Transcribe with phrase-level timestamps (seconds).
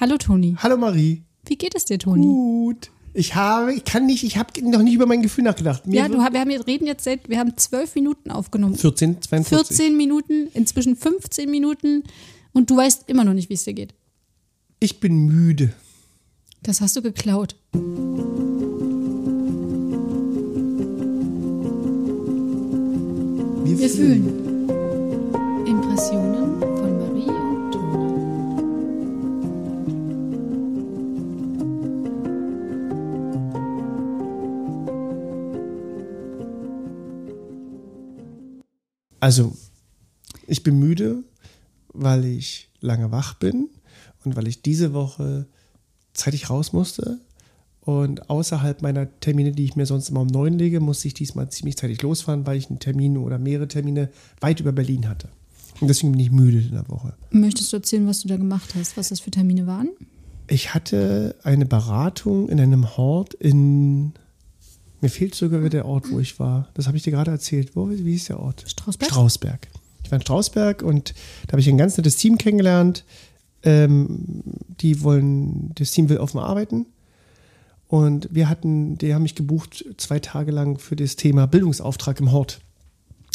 [0.00, 0.54] Hallo Toni.
[0.58, 1.22] Hallo Marie.
[1.46, 2.24] Wie geht es dir, Toni?
[2.24, 2.90] Gut.
[3.14, 5.88] Ich habe, ich kann nicht, ich habe noch nicht über mein Gefühl nachgedacht.
[5.88, 8.76] Mir ja, du, wir haben, reden jetzt seit, wir haben zwölf Minuten aufgenommen.
[8.76, 9.76] 14, 42.
[9.76, 12.04] 14 Minuten, inzwischen 15 Minuten
[12.52, 13.92] und du weißt immer noch nicht, wie es dir geht.
[14.78, 15.72] Ich bin müde.
[16.62, 17.56] Das hast du geklaut.
[23.64, 24.68] Wir, Wir fühlen.
[25.66, 26.67] Impressionen
[39.20, 39.56] Also,
[40.46, 41.24] ich bin müde,
[41.92, 43.68] weil ich lange wach bin
[44.24, 45.46] und weil ich diese Woche
[46.12, 47.20] zeitig raus musste.
[47.80, 51.48] Und außerhalb meiner Termine, die ich mir sonst immer um neun lege, musste ich diesmal
[51.48, 55.28] ziemlich zeitig losfahren, weil ich einen Termin oder mehrere Termine weit über Berlin hatte.
[55.80, 57.14] Und deswegen bin ich müde in der Woche.
[57.30, 59.88] Möchtest du erzählen, was du da gemacht hast, was das für Termine waren?
[60.48, 64.12] Ich hatte eine Beratung in einem Hort in.
[65.00, 66.68] Mir fehlt sogar der Ort, wo ich war.
[66.74, 67.76] Das habe ich dir gerade erzählt.
[67.76, 68.64] Wo, wie hieß der Ort?
[68.66, 69.10] Strausberg?
[69.10, 69.68] Strausberg.
[70.04, 71.14] Ich war in Strausberg und
[71.46, 73.04] da habe ich ein ganz nettes Team kennengelernt.
[73.62, 74.42] Ähm,
[74.80, 76.86] die wollen, das Team will offen arbeiten.
[77.88, 82.32] Und wir hatten, die haben mich gebucht zwei Tage lang für das Thema Bildungsauftrag im
[82.32, 82.60] Hort.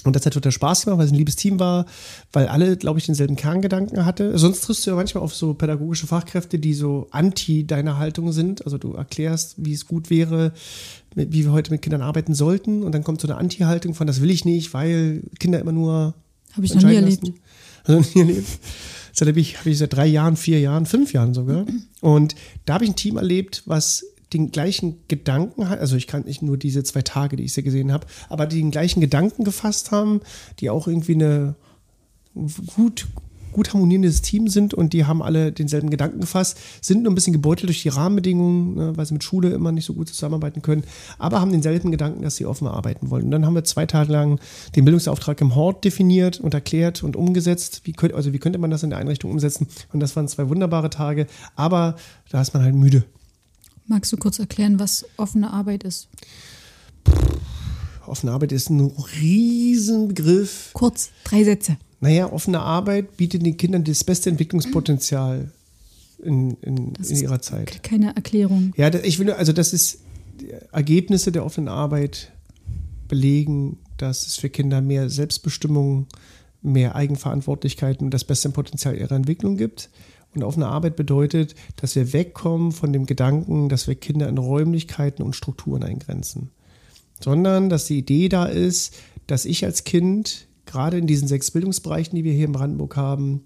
[0.04, 1.86] Und das hat total Spaß gemacht, weil es ein liebes Team war,
[2.34, 4.38] weil alle, glaube ich, denselben Kerngedanken hatte.
[4.38, 8.66] Sonst triffst du ja manchmal auf so pädagogische Fachkräfte, die so anti deiner Haltung sind.
[8.66, 10.52] Also du erklärst, wie es gut wäre,
[11.16, 12.84] wie wir heute mit Kindern arbeiten sollten.
[12.84, 16.14] Und dann kommt so eine Anti-Haltung von, das will ich nicht, weil Kinder immer nur.
[16.54, 17.28] Habe ich noch nie erlebt.
[17.28, 17.40] lassen.
[17.86, 18.48] Also nie erlebt.
[19.16, 21.66] Das habe ich, habe ich seit drei Jahren, vier Jahren, fünf Jahren sogar.
[22.02, 26.24] Und da habe ich ein Team erlebt, was den gleichen Gedanken hat, also ich kann
[26.24, 29.44] nicht nur diese zwei Tage, die ich sie gesehen habe, aber die den gleichen Gedanken
[29.44, 30.22] gefasst haben,
[30.60, 31.56] die auch irgendwie eine
[32.76, 33.08] gut,
[33.54, 37.34] gut harmonierendes Team sind und die haben alle denselben Gedanken gefasst, sind nur ein bisschen
[37.34, 40.84] gebeutelt durch die Rahmenbedingungen, ne, weil sie mit Schule immer nicht so gut zusammenarbeiten können,
[41.18, 43.26] aber haben denselben Gedanken, dass sie offen arbeiten wollen.
[43.26, 44.40] Und dann haben wir zwei Tage lang
[44.76, 47.82] den Bildungsauftrag im Hort definiert und erklärt und umgesetzt.
[47.84, 49.68] Wie könnte, also wie könnte man das in der Einrichtung umsetzen?
[49.94, 51.96] Und das waren zwei wunderbare Tage, aber
[52.30, 53.04] da ist man halt müde.
[53.86, 56.08] Magst du kurz erklären, was offene Arbeit ist?
[58.06, 58.82] Offene Arbeit ist ein
[59.22, 60.72] Riesenbegriff.
[60.74, 61.78] Kurz, drei Sätze.
[62.04, 65.50] Naja, offene Arbeit bietet den Kindern das beste Entwicklungspotenzial
[66.22, 67.82] in, in, in ihrer Zeit.
[67.82, 68.74] Keine Erklärung.
[68.76, 70.00] Ja, ich will, also das ist,
[70.42, 72.34] die Ergebnisse der offenen Arbeit
[73.08, 76.08] belegen, dass es für Kinder mehr Selbstbestimmung,
[76.62, 79.90] mehr Eigenverantwortlichkeit und das beste Potenzial ihrer Entwicklung gibt.
[80.36, 85.24] Und offene Arbeit bedeutet, dass wir wegkommen von dem Gedanken, dass wir Kinder in Räumlichkeiten
[85.24, 86.50] und Strukturen eingrenzen.
[87.22, 88.94] Sondern, dass die Idee da ist,
[89.26, 93.42] dass ich als Kind, gerade in diesen sechs Bildungsbereichen, die wir hier in Brandenburg haben,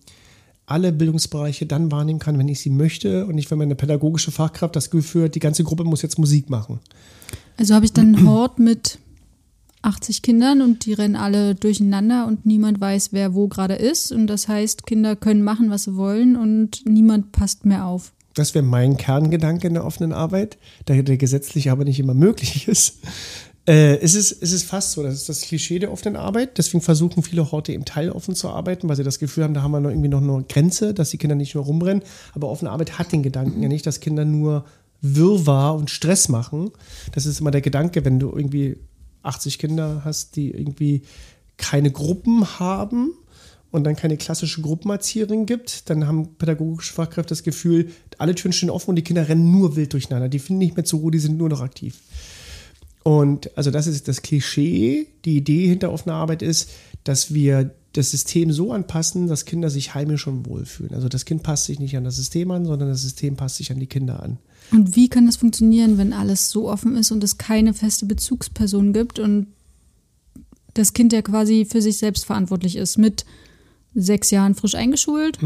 [0.65, 4.75] alle Bildungsbereiche dann wahrnehmen kann, wenn ich sie möchte und nicht, wenn meine pädagogische Fachkraft
[4.75, 6.79] das Gefühl hat, die ganze Gruppe muss jetzt Musik machen.
[7.57, 8.99] Also habe ich dann einen Hort mit
[9.81, 14.11] 80 Kindern und die rennen alle durcheinander und niemand weiß, wer wo gerade ist.
[14.11, 18.11] Und das heißt, Kinder können machen, was sie wollen und niemand passt mehr auf.
[18.33, 22.67] Das wäre mein Kerngedanke in der offenen Arbeit, da der gesetzlich aber nicht immer möglich
[22.67, 22.99] ist.
[23.67, 26.57] Äh, es, ist es ist fast so, das ist das Klischee der offenen Arbeit.
[26.57, 29.61] Deswegen versuchen viele Horte im Teil offen zu arbeiten, weil sie das Gefühl haben, da
[29.61, 32.03] haben wir noch irgendwie noch eine Grenze, dass die Kinder nicht nur rumrennen.
[32.33, 34.65] Aber offene Arbeit hat den Gedanken ja nicht, dass Kinder nur
[35.01, 36.71] Wirrwarr und Stress machen.
[37.13, 38.77] Das ist immer der Gedanke, wenn du irgendwie
[39.23, 41.01] 80 Kinder hast, die irgendwie
[41.57, 43.11] keine Gruppen haben
[43.71, 48.69] und dann keine klassische Gruppenerzieherin gibt, dann haben pädagogische Fachkräfte das Gefühl, alle Türen stehen
[48.69, 50.29] offen und die Kinder rennen nur wild durcheinander.
[50.29, 51.99] Die finden nicht mehr zur Ruhe, die sind nur noch aktiv.
[53.07, 55.07] Und also das ist das Klischee.
[55.23, 56.71] Die Idee hinter offener Arbeit ist,
[57.05, 60.93] dass wir das System so anpassen, dass Kinder sich heimisch und wohlfühlen.
[60.93, 63.71] Also das Kind passt sich nicht an das System an, sondern das System passt sich
[63.71, 64.39] an die Kinder an.
[64.73, 68.91] Und wie kann das funktionieren, wenn alles so offen ist und es keine feste Bezugsperson
[68.91, 69.47] gibt und
[70.73, 72.97] das Kind ja quasi für sich selbst verantwortlich ist?
[72.97, 73.23] Mit
[73.95, 75.39] sechs Jahren frisch eingeschult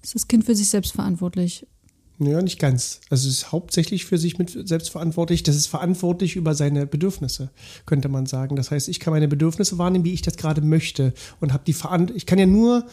[0.00, 1.66] ist das Kind für sich selbst verantwortlich.
[2.18, 3.00] Ja, nicht ganz.
[3.10, 5.42] Also es ist hauptsächlich für sich mit selbst verantwortlich.
[5.42, 7.50] Das ist verantwortlich über seine Bedürfnisse,
[7.86, 8.54] könnte man sagen.
[8.54, 11.72] Das heißt, ich kann meine Bedürfnisse wahrnehmen, wie ich das gerade möchte und habe die
[11.72, 12.16] Verantwortung.
[12.16, 12.86] Ich kann ja nur,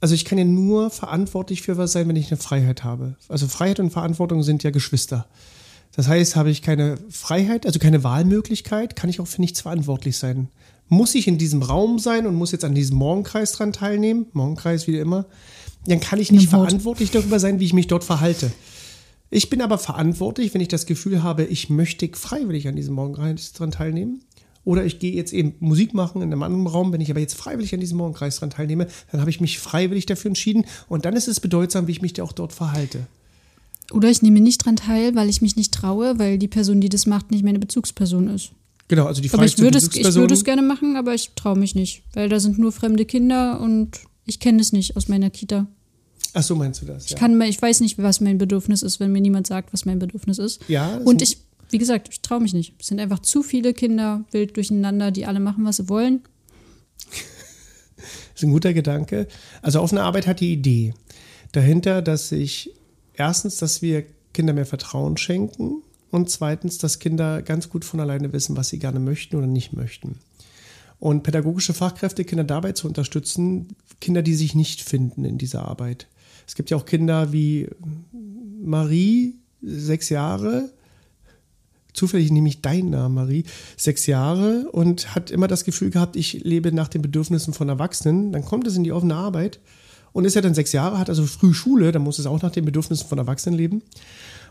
[0.00, 3.16] also ich kann ja nur verantwortlich für was sein, wenn ich eine Freiheit habe.
[3.28, 5.26] Also Freiheit und Verantwortung sind ja Geschwister.
[5.96, 10.18] Das heißt, habe ich keine Freiheit, also keine Wahlmöglichkeit, kann ich auch für nichts verantwortlich
[10.18, 10.48] sein.
[10.88, 14.86] Muss ich in diesem Raum sein und muss jetzt an diesem Morgenkreis dran teilnehmen, Morgenkreis
[14.86, 15.26] wie immer,
[15.92, 18.52] dann kann ich nicht verantwortlich darüber sein, wie ich mich dort verhalte.
[19.30, 23.52] Ich bin aber verantwortlich, wenn ich das Gefühl habe, ich möchte freiwillig an diesem Morgenkreis
[23.52, 24.22] dran teilnehmen.
[24.64, 26.92] Oder ich gehe jetzt eben Musik machen in einem anderen Raum.
[26.92, 30.06] Wenn ich aber jetzt freiwillig an diesem Morgenkreis dran teilnehme, dann habe ich mich freiwillig
[30.06, 30.64] dafür entschieden.
[30.88, 33.06] Und dann ist es bedeutsam, wie ich mich da auch dort verhalte.
[33.92, 36.88] Oder ich nehme nicht dran teil, weil ich mich nicht traue, weil die Person, die
[36.88, 38.50] das macht, nicht meine Bezugsperson ist.
[38.88, 41.30] Genau, also die Frage aber ich würde, es, ich würde es gerne machen, aber ich
[41.34, 45.08] traue mich nicht, weil da sind nur fremde Kinder und ich kenne es nicht aus
[45.08, 45.66] meiner Kita.
[46.38, 47.06] Ach so, meinst du das?
[47.06, 49.98] Ich, kann, ich weiß nicht, was mein Bedürfnis ist, wenn mir niemand sagt, was mein
[49.98, 50.60] Bedürfnis ist.
[50.68, 51.38] Ja, das Und ich,
[51.70, 52.74] wie gesagt, ich traue mich nicht.
[52.78, 56.20] Es sind einfach zu viele Kinder wild durcheinander, die alle machen, was sie wollen.
[58.34, 59.28] ist ein guter Gedanke.
[59.62, 60.92] Also offene Arbeit hat die Idee
[61.52, 62.70] dahinter, dass ich
[63.14, 64.04] erstens, dass wir
[64.34, 68.78] Kinder mehr Vertrauen schenken und zweitens, dass Kinder ganz gut von alleine wissen, was sie
[68.78, 70.18] gerne möchten oder nicht möchten.
[70.98, 73.68] Und pädagogische Fachkräfte Kinder dabei zu unterstützen,
[74.02, 76.06] Kinder, die sich nicht finden in dieser Arbeit.
[76.46, 77.68] Es gibt ja auch Kinder wie
[78.62, 80.70] Marie, sechs Jahre,
[81.96, 83.44] zufällig nehme ich deinen Namen, Marie,
[83.76, 88.32] sechs Jahre und hat immer das Gefühl gehabt, ich lebe nach den Bedürfnissen von Erwachsenen.
[88.32, 89.58] Dann kommt es in die offene Arbeit
[90.12, 92.50] und ist ja dann sechs Jahre, hat also früh Schule, dann muss es auch nach
[92.50, 93.82] den Bedürfnissen von Erwachsenen leben.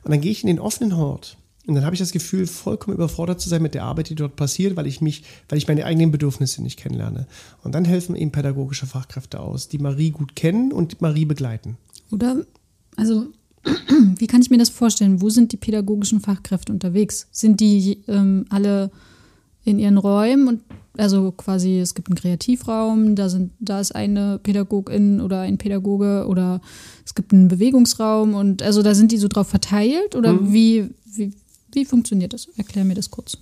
[0.03, 1.37] Und dann gehe ich in den offenen Hort.
[1.67, 4.35] Und dann habe ich das Gefühl, vollkommen überfordert zu sein mit der Arbeit, die dort
[4.35, 7.25] passiert, weil ich mich, weil ich meine eigenen Bedürfnisse nicht kennenlerne.
[7.63, 11.77] Und dann helfen eben pädagogische Fachkräfte aus, die Marie gut kennen und Marie begleiten.
[12.11, 12.45] Oder,
[12.95, 13.27] also,
[14.17, 15.21] wie kann ich mir das vorstellen?
[15.21, 17.27] Wo sind die pädagogischen Fachkräfte unterwegs?
[17.31, 18.91] Sind die ähm, alle
[19.63, 20.61] in ihren Räumen und
[20.97, 26.25] also quasi, es gibt einen Kreativraum, da sind, da ist eine Pädagogin oder ein Pädagoge
[26.27, 26.61] oder
[27.05, 31.33] es gibt einen Bewegungsraum und also da sind die so drauf verteilt oder wie, wie,
[31.73, 32.47] wie funktioniert das?
[32.57, 33.37] Erklär mir das kurz.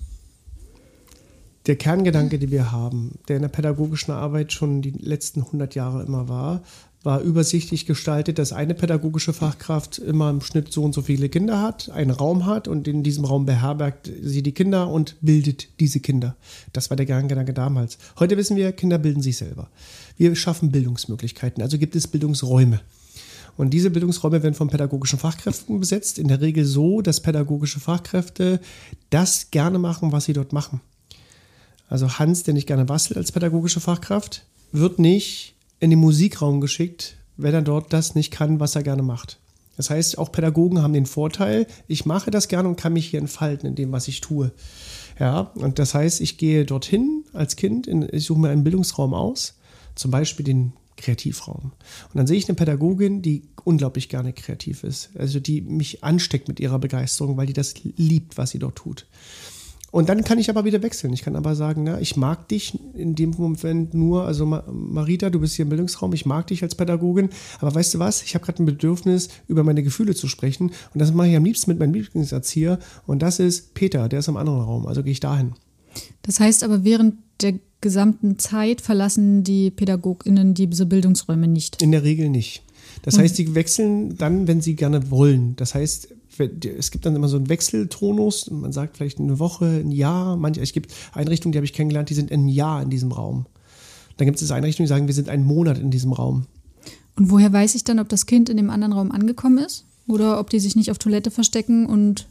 [1.67, 6.03] der Kerngedanke, den wir haben, der in der pädagogischen Arbeit schon die letzten 100 Jahre
[6.03, 6.63] immer war,
[7.03, 11.61] war übersichtlich gestaltet, dass eine pädagogische Fachkraft immer im Schnitt so und so viele Kinder
[11.61, 15.99] hat, einen Raum hat und in diesem Raum beherbergt sie die Kinder und bildet diese
[15.99, 16.37] Kinder.
[16.71, 17.97] Das war der Kerngedanke damals.
[18.19, 19.69] Heute wissen wir, Kinder bilden sich selber.
[20.17, 22.79] Wir schaffen Bildungsmöglichkeiten, also gibt es Bildungsräume.
[23.57, 28.59] Und diese Bildungsräume werden von pädagogischen Fachkräften besetzt, in der Regel so, dass pädagogische Fachkräfte
[29.09, 30.81] das gerne machen, was sie dort machen.
[31.89, 35.53] Also Hans, der nicht gerne bastelt als pädagogische Fachkraft, wird nicht
[35.83, 39.39] in den Musikraum geschickt, wenn er dort das nicht kann, was er gerne macht.
[39.75, 43.19] Das heißt, auch Pädagogen haben den Vorteil, ich mache das gerne und kann mich hier
[43.19, 44.53] entfalten in dem, was ich tue.
[45.19, 49.13] Ja, und das heißt, ich gehe dorthin als Kind, in, ich suche mir einen Bildungsraum
[49.13, 49.57] aus,
[49.95, 51.73] zum Beispiel den Kreativraum.
[51.73, 56.47] Und dann sehe ich eine Pädagogin, die unglaublich gerne kreativ ist, also die mich ansteckt
[56.47, 59.05] mit ihrer Begeisterung, weil die das liebt, was sie dort tut.
[59.93, 61.13] Und dann kann ich aber wieder wechseln.
[61.13, 65.29] Ich kann aber sagen, na, ich mag dich in dem Moment nur, also Ma- Marita,
[65.29, 67.29] du bist hier im Bildungsraum, ich mag dich als Pädagogin,
[67.59, 70.99] aber weißt du was, ich habe gerade ein Bedürfnis, über meine Gefühle zu sprechen und
[70.99, 74.35] das mache ich am liebsten mit meinem Lieblingserzieher und das ist Peter, der ist im
[74.35, 75.53] anderen Raum, also gehe ich dahin.
[76.23, 81.83] Das heißt aber, während der gesamten Zeit verlassen die PädagogInnen diese Bildungsräume nicht.
[81.83, 82.63] In der Regel nicht.
[83.03, 85.55] Das heißt, die wechseln dann, wenn sie gerne wollen.
[85.57, 86.07] Das heißt,
[86.77, 88.49] es gibt dann immer so einen Wechseltonus.
[88.49, 90.37] Man sagt vielleicht eine Woche, ein Jahr.
[90.37, 93.45] Manche, es gibt Einrichtungen, die habe ich kennengelernt, die sind ein Jahr in diesem Raum.
[94.15, 96.45] Dann gibt es Einrichtungen, die sagen, wir sind einen Monat in diesem Raum.
[97.15, 99.85] Und woher weiß ich dann, ob das Kind in dem anderen Raum angekommen ist?
[100.07, 102.27] Oder ob die sich nicht auf Toilette verstecken und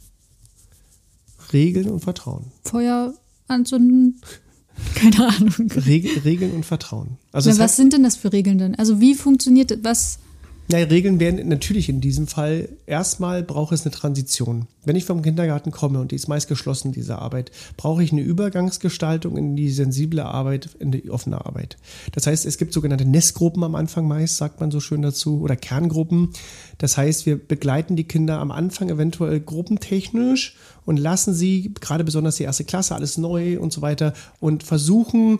[1.53, 2.45] Regeln und Vertrauen.
[2.63, 3.13] Feuer
[3.47, 4.19] anzünden?
[4.95, 5.71] Keine Ahnung.
[5.85, 7.17] Reg Regeln und Vertrauen.
[7.31, 8.73] Also Na, was hat, sind denn das für Regeln denn?
[8.73, 9.79] Also wie funktioniert das?
[9.83, 10.19] Was?
[10.69, 14.67] Na, Regeln werden natürlich in diesem Fall, erstmal braucht es eine Transition.
[14.85, 18.21] Wenn ich vom Kindergarten komme und die ist meist geschlossen, diese Arbeit, brauche ich eine
[18.21, 21.77] Übergangsgestaltung in die sensible Arbeit, in die offene Arbeit.
[22.13, 25.57] Das heißt, es gibt sogenannte Nestgruppen am Anfang meist, sagt man so schön dazu, oder
[25.57, 26.29] Kerngruppen.
[26.77, 30.55] Das heißt, wir begleiten die Kinder am Anfang eventuell gruppentechnisch
[30.85, 35.39] und lassen sie, gerade besonders die erste Klasse, alles neu und so weiter, und versuchen,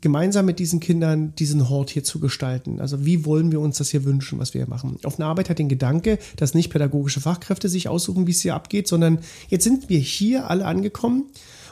[0.00, 2.80] gemeinsam mit diesen Kindern diesen Hort hier zu gestalten.
[2.80, 4.96] Also wie wollen wir uns das hier wünschen, was wir hier machen?
[5.04, 8.54] Auf eine Arbeit hat den Gedanke, dass nicht pädagogische Fachkräfte sich aussuchen, wie es hier
[8.54, 9.18] abgeht, sondern
[9.48, 11.24] jetzt sind wir hier alle angekommen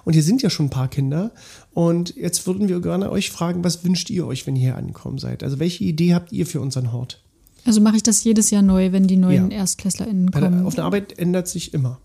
[0.05, 1.33] und hier sind ja schon ein paar Kinder
[1.73, 5.19] und jetzt würden wir gerne euch fragen, was wünscht ihr euch, wenn ihr hier angekommen
[5.19, 5.43] seid?
[5.45, 7.23] Also welche Idee habt ihr für unseren Hort?
[7.65, 9.59] Also mache ich das jedes Jahr neu, wenn die neuen Ja.
[9.59, 10.67] ErstklässlerInnen der, kommen.
[10.67, 11.99] auf einer Arbeit ändert sich immer.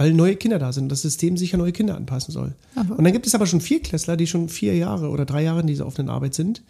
[0.00, 2.54] Weil neue Kinder da sind, das System sich an neue Kinder anpassen soll.
[2.74, 5.60] Aber- und dann gibt es aber schon Vierklässler, die schon vier Jahre oder drei Jahre
[5.60, 6.62] in dieser offenen Arbeit sind.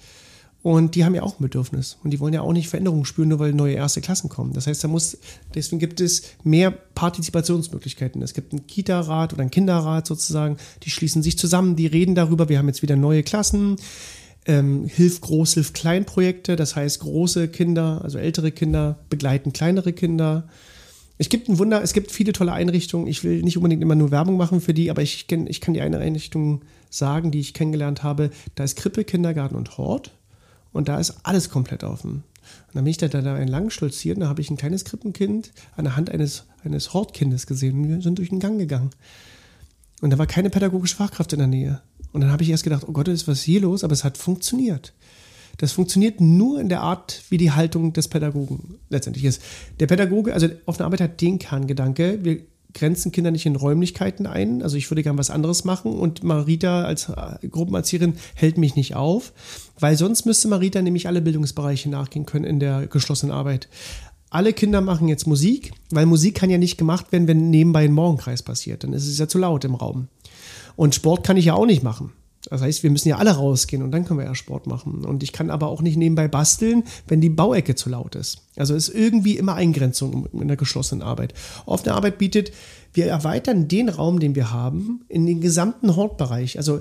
[0.65, 1.97] Und die haben ja auch ein Bedürfnis.
[2.03, 4.53] Und die wollen ja auch nicht Veränderungen spüren, nur weil neue erste Klassen kommen.
[4.53, 5.17] Das heißt, da muss,
[5.55, 8.21] deswegen gibt es mehr Partizipationsmöglichkeiten.
[8.21, 10.57] Es gibt einen Kita-Rat oder einen Kinderrat sozusagen.
[10.83, 12.49] Die schließen sich zusammen, die reden darüber.
[12.49, 13.77] Wir haben jetzt wieder neue Klassen.
[14.45, 16.57] Ähm, Hilf Groß, Hilf Klein Projekte.
[16.57, 20.49] Das heißt, große Kinder, also ältere Kinder begleiten kleinere Kinder.
[21.21, 23.07] Es gibt ein Wunder, es gibt viele tolle Einrichtungen.
[23.07, 25.75] Ich will nicht unbedingt immer nur Werbung machen für die, aber ich, kenn, ich kann
[25.75, 28.31] die eine Einrichtung sagen, die ich kennengelernt habe.
[28.55, 30.13] Da ist Krippe, Kindergarten und Hort
[30.73, 32.11] und da ist alles komplett offen.
[32.69, 34.87] Und dann bin ich da, da, da entlang stolziert und da habe ich ein kleines
[34.87, 38.89] Krippenkind an der Hand eines, eines Hortkindes gesehen und wir sind durch den Gang gegangen.
[40.01, 41.83] Und da war keine pädagogische Fachkraft in der Nähe.
[42.13, 43.85] Und dann habe ich erst gedacht, oh Gott, ist was hier los?
[43.85, 44.95] Aber es hat funktioniert.
[45.59, 49.43] Das funktioniert nur in der Art, wie die Haltung des Pädagogen letztendlich ist.
[49.79, 52.41] Der Pädagoge, also offene Arbeit hat den Kerngedanke, wir
[52.73, 54.63] grenzen Kinder nicht in Räumlichkeiten ein.
[54.63, 58.95] Also ich würde gern was anderes machen und Marita als äh, Gruppenerzieherin hält mich nicht
[58.95, 59.33] auf,
[59.79, 63.69] weil sonst müsste Marita nämlich alle Bildungsbereiche nachgehen können in der geschlossenen Arbeit.
[64.31, 67.93] Alle Kinder machen jetzt Musik, weil Musik kann ja nicht gemacht werden, wenn nebenbei ein
[67.93, 68.85] Morgenkreis passiert.
[68.85, 70.07] Dann ist es ja zu laut im Raum.
[70.77, 72.13] Und Sport kann ich ja auch nicht machen.
[72.49, 75.05] Das heißt, wir müssen ja alle rausgehen und dann können wir ja Sport machen.
[75.05, 78.43] Und ich kann aber auch nicht nebenbei basteln, wenn die Bauecke zu laut ist.
[78.57, 81.35] Also ist irgendwie immer Eingrenzung in der geschlossenen Arbeit.
[81.67, 82.53] Offene Arbeit bietet,
[82.95, 86.57] wir erweitern den Raum, den wir haben, in den gesamten Hortbereich.
[86.57, 86.81] Also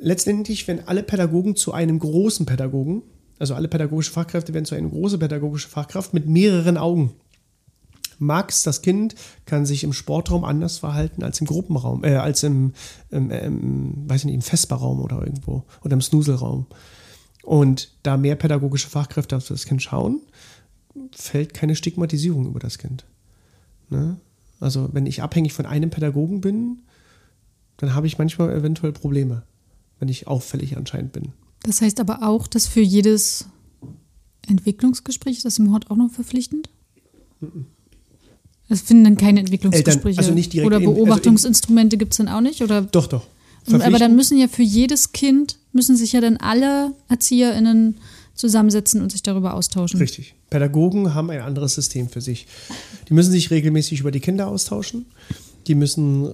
[0.00, 3.02] letztendlich, wenn alle Pädagogen zu einem großen Pädagogen,
[3.38, 7.12] also alle pädagogische Fachkräfte werden zu einer großen pädagogischen Fachkraft mit mehreren Augen.
[8.20, 9.14] Max, das Kind,
[9.46, 12.74] kann sich im Sportraum anders verhalten als im Gruppenraum, äh, als im,
[13.10, 16.66] im, im, weiß ich nicht, im Vesperraum oder irgendwo oder im Snuselraum.
[17.42, 20.20] Und da mehr pädagogische Fachkräfte auf das Kind schauen,
[21.12, 23.06] fällt keine Stigmatisierung über das Kind.
[23.88, 24.20] Ne?
[24.60, 26.82] Also wenn ich abhängig von einem Pädagogen bin,
[27.78, 29.42] dann habe ich manchmal eventuell Probleme,
[29.98, 31.32] wenn ich auffällig anscheinend bin.
[31.62, 33.46] Das heißt aber auch, dass für jedes
[34.46, 36.68] Entwicklungsgespräch ist das im Hort auch noch verpflichtend?
[37.40, 37.66] Mhm.
[38.70, 40.08] Es finden dann keine Entwicklungsgespräche.
[40.08, 42.62] Eltern, also nicht direkt oder Beobachtungsinstrumente also gibt es dann auch nicht?
[42.62, 42.82] Oder?
[42.82, 43.26] Doch, doch.
[43.68, 47.96] Aber dann müssen ja für jedes Kind, müssen sich ja dann alle ErzieherInnen
[48.34, 49.98] zusammensetzen und sich darüber austauschen.
[49.98, 50.34] Richtig.
[50.48, 52.46] Pädagogen haben ein anderes System für sich.
[53.08, 55.06] Die müssen sich regelmäßig über die Kinder austauschen.
[55.66, 56.26] Die müssen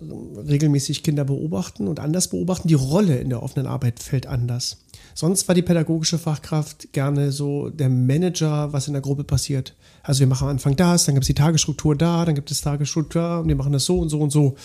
[0.48, 2.68] regelmäßig Kinder beobachten und anders beobachten.
[2.68, 4.76] Die Rolle in der offenen Arbeit fällt anders.
[5.18, 9.74] Sonst war die pädagogische Fachkraft gerne so der Manager, was in der Gruppe passiert.
[10.02, 12.60] Also wir machen am Anfang das, dann gibt es die Tagesstruktur da, dann gibt es
[12.60, 14.56] Tagesstruktur da und wir machen das so und so und so.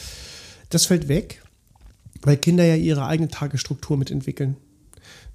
[0.70, 1.42] Das fällt weg,
[2.24, 4.58] weil Kinder ja ihre eigene Tagesstruktur mitentwickeln.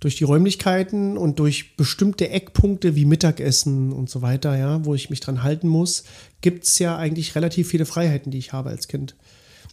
[0.01, 5.09] Durch die Räumlichkeiten und durch bestimmte Eckpunkte wie Mittagessen und so weiter, ja, wo ich
[5.09, 6.05] mich dran halten muss,
[6.43, 9.17] gibt es ja eigentlich relativ viele Freiheiten, die ich habe als Kind.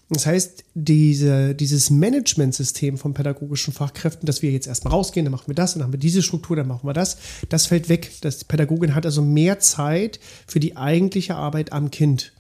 [0.09, 5.47] Das heißt, diese, dieses Managementsystem von pädagogischen Fachkräften, dass wir jetzt erstmal rausgehen, dann machen
[5.47, 7.17] wir das, dann haben wir diese Struktur, dann machen wir das,
[7.49, 8.11] das fällt weg.
[8.21, 12.33] Das Pädagogin hat also mehr Zeit für die eigentliche Arbeit am Kind.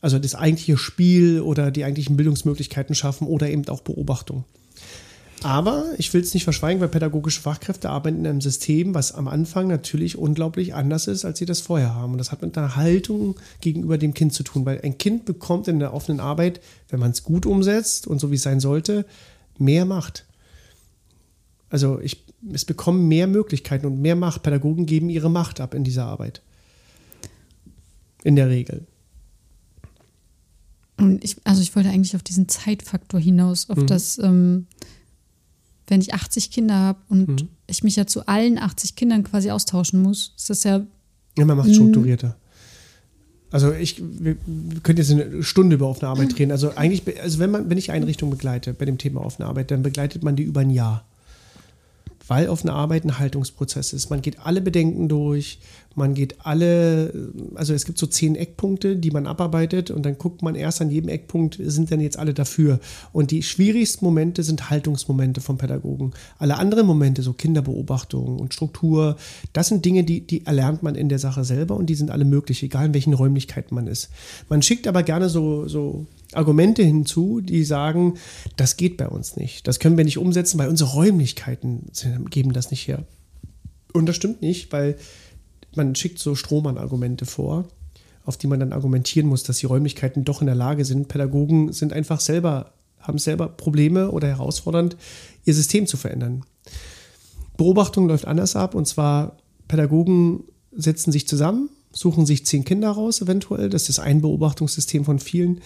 [0.00, 4.44] Also das eigentliche Spiel oder die eigentlichen Bildungsmöglichkeiten schaffen oder eben auch Beobachtung.
[5.42, 9.26] Aber ich will es nicht verschweigen, weil pädagogische Fachkräfte arbeiten in einem System, was am
[9.26, 12.12] Anfang natürlich unglaublich anders ist, als sie das vorher haben.
[12.12, 15.66] Und das hat mit einer Haltung gegenüber dem Kind zu tun, weil ein Kind bekommt
[15.68, 19.06] in der offenen Arbeit, wenn man es gut umsetzt und so wie es sein sollte,
[19.56, 20.26] mehr Macht.
[21.70, 24.42] Also ich, es bekommen mehr Möglichkeiten und mehr Macht.
[24.42, 26.42] Pädagogen geben ihre Macht ab in dieser Arbeit.
[28.24, 28.86] In der Regel.
[30.98, 33.86] Und ich, also ich wollte eigentlich auf diesen Zeitfaktor hinaus, auf mhm.
[33.86, 34.66] das, ähm,
[35.90, 37.48] wenn ich 80 Kinder habe und mhm.
[37.66, 40.86] ich mich ja zu allen 80 Kindern quasi austauschen muss, ist das ja.
[41.36, 42.36] Ja, man macht strukturierter.
[43.52, 46.52] Also ich, wir, wir können jetzt eine Stunde über offene Arbeit reden.
[46.52, 49.82] Also eigentlich, also wenn man, wenn ich Einrichtungen begleite bei dem Thema offene Arbeit, dann
[49.82, 51.04] begleitet man die über ein Jahr
[52.30, 54.08] weil offene Arbeit ein Haltungsprozess ist.
[54.08, 55.58] Man geht alle Bedenken durch,
[55.96, 57.12] man geht alle,
[57.56, 60.90] also es gibt so zehn Eckpunkte, die man abarbeitet und dann guckt man erst an
[60.90, 62.78] jedem Eckpunkt, sind denn jetzt alle dafür.
[63.12, 66.12] Und die schwierigsten Momente sind Haltungsmomente vom Pädagogen.
[66.38, 69.16] Alle anderen Momente, so Kinderbeobachtung und Struktur,
[69.52, 72.24] das sind Dinge, die, die erlernt man in der Sache selber und die sind alle
[72.24, 74.08] möglich, egal in welchen Räumlichkeiten man ist.
[74.48, 78.14] Man schickt aber gerne so, so Argumente hinzu, die sagen,
[78.56, 79.66] das geht bei uns nicht.
[79.66, 81.90] Das können wir nicht umsetzen, weil unsere Räumlichkeiten
[82.30, 83.04] geben das nicht her.
[83.92, 84.96] Und das stimmt nicht, weil
[85.74, 87.66] man schickt so Strohmann-Argumente vor,
[88.24, 91.08] auf die man dann argumentieren muss, dass die Räumlichkeiten doch in der Lage sind.
[91.08, 94.96] Pädagogen sind einfach selber, haben selber Probleme oder herausfordernd,
[95.44, 96.44] ihr System zu verändern.
[97.56, 99.36] Beobachtung läuft anders ab und zwar
[99.68, 103.68] Pädagogen setzen sich zusammen, suchen sich zehn Kinder raus, eventuell.
[103.68, 105.60] Das ist ein Beobachtungssystem von vielen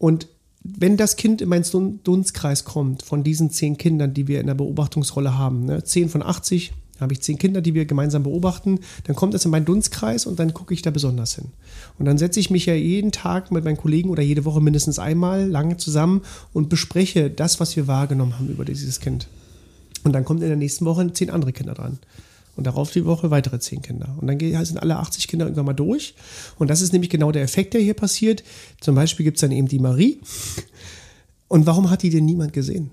[0.00, 0.28] und
[0.62, 4.54] wenn das Kind in meinen Dunstkreis kommt, von diesen zehn Kindern, die wir in der
[4.54, 9.14] Beobachtungsrolle haben, ne, zehn von 80, habe ich zehn Kinder, die wir gemeinsam beobachten, dann
[9.14, 11.46] kommt es in meinen Dunstkreis und dann gucke ich da besonders hin.
[11.98, 14.98] Und dann setze ich mich ja jeden Tag mit meinen Kollegen oder jede Woche mindestens
[14.98, 16.22] einmal lange zusammen
[16.54, 19.28] und bespreche das, was wir wahrgenommen haben über dieses Kind.
[20.04, 21.98] Und dann kommt in der nächsten Woche zehn andere Kinder dran.
[22.56, 24.16] Und darauf die Woche weitere zehn Kinder.
[24.20, 26.14] Und dann sind alle 80 Kinder irgendwann mal durch.
[26.58, 28.42] Und das ist nämlich genau der Effekt, der hier passiert.
[28.80, 30.20] Zum Beispiel gibt es dann eben die Marie.
[31.48, 32.90] Und warum hat die denn niemand gesehen?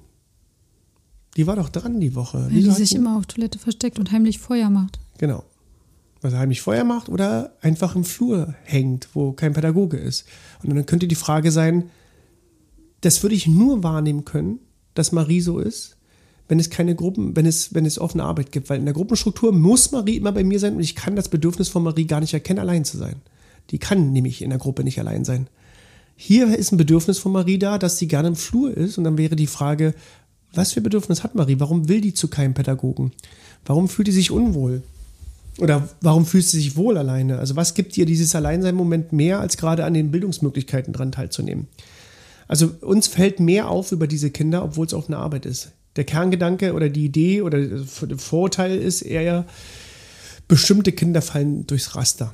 [1.36, 2.46] Die war doch dran die Woche.
[2.50, 5.00] Weil die sich immer auf Toilette versteckt und heimlich Feuer macht.
[5.18, 5.44] Genau.
[6.22, 10.26] was er heimlich Feuer macht oder einfach im Flur hängt, wo kein Pädagoge ist.
[10.64, 11.90] Und dann könnte die Frage sein,
[13.02, 14.60] das würde ich nur wahrnehmen können,
[14.94, 15.97] dass Marie so ist,
[16.48, 18.70] wenn es keine Gruppen, wenn es, wenn es offene Arbeit gibt.
[18.70, 21.70] Weil in der Gruppenstruktur muss Marie immer bei mir sein und ich kann das Bedürfnis
[21.70, 23.18] von Marie gar nicht erkennen, allein zu sein.
[23.72, 25.48] Die kann nämlich in der Gruppe nicht allein sein.
[26.16, 29.18] Hier ist ein Bedürfnis von Marie da, dass sie gerne im Flur ist und dann
[29.18, 29.94] wäre die Frage,
[30.54, 31.60] was für Bedürfnis hat Marie?
[31.60, 33.12] Warum will die zu keinem Pädagogen?
[33.66, 34.82] Warum fühlt die sich unwohl?
[35.60, 37.40] Oder warum fühlt sie sich wohl alleine?
[37.40, 41.68] Also was gibt ihr dieses Alleinsein-Moment mehr, als gerade an den Bildungsmöglichkeiten dran teilzunehmen?
[42.48, 45.72] Also uns fällt mehr auf über diese Kinder, obwohl es auch eine Arbeit ist.
[45.98, 49.46] Der Kerngedanke oder die Idee oder der Vorteil ist eher,
[50.48, 52.34] bestimmte Kinder fallen durchs Raster.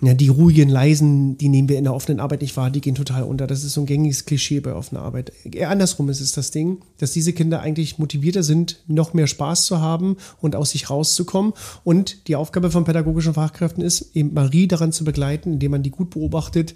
[0.00, 2.94] Ja, die ruhigen, leisen, die nehmen wir in der offenen Arbeit nicht wahr, die gehen
[2.94, 3.46] total unter.
[3.46, 5.32] Das ist so ein gängiges Klischee bei offener Arbeit.
[5.44, 9.66] Eher andersrum ist es das Ding, dass diese Kinder eigentlich motivierter sind, noch mehr Spaß
[9.66, 11.52] zu haben und aus sich rauszukommen.
[11.84, 15.90] Und die Aufgabe von pädagogischen Fachkräften ist, eben Marie daran zu begleiten, indem man die
[15.90, 16.74] gut beobachtet,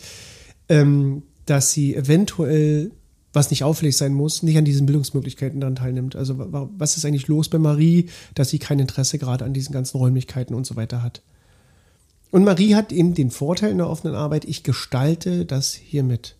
[0.68, 2.90] ähm, dass sie eventuell
[3.32, 6.16] was nicht auffällig sein muss, nicht an diesen Bildungsmöglichkeiten daran teilnimmt.
[6.16, 9.98] Also was ist eigentlich los bei Marie, dass sie kein Interesse gerade an diesen ganzen
[9.98, 11.22] Räumlichkeiten und so weiter hat.
[12.30, 16.36] Und Marie hat eben den Vorteil in der offenen Arbeit, ich gestalte das hier mit.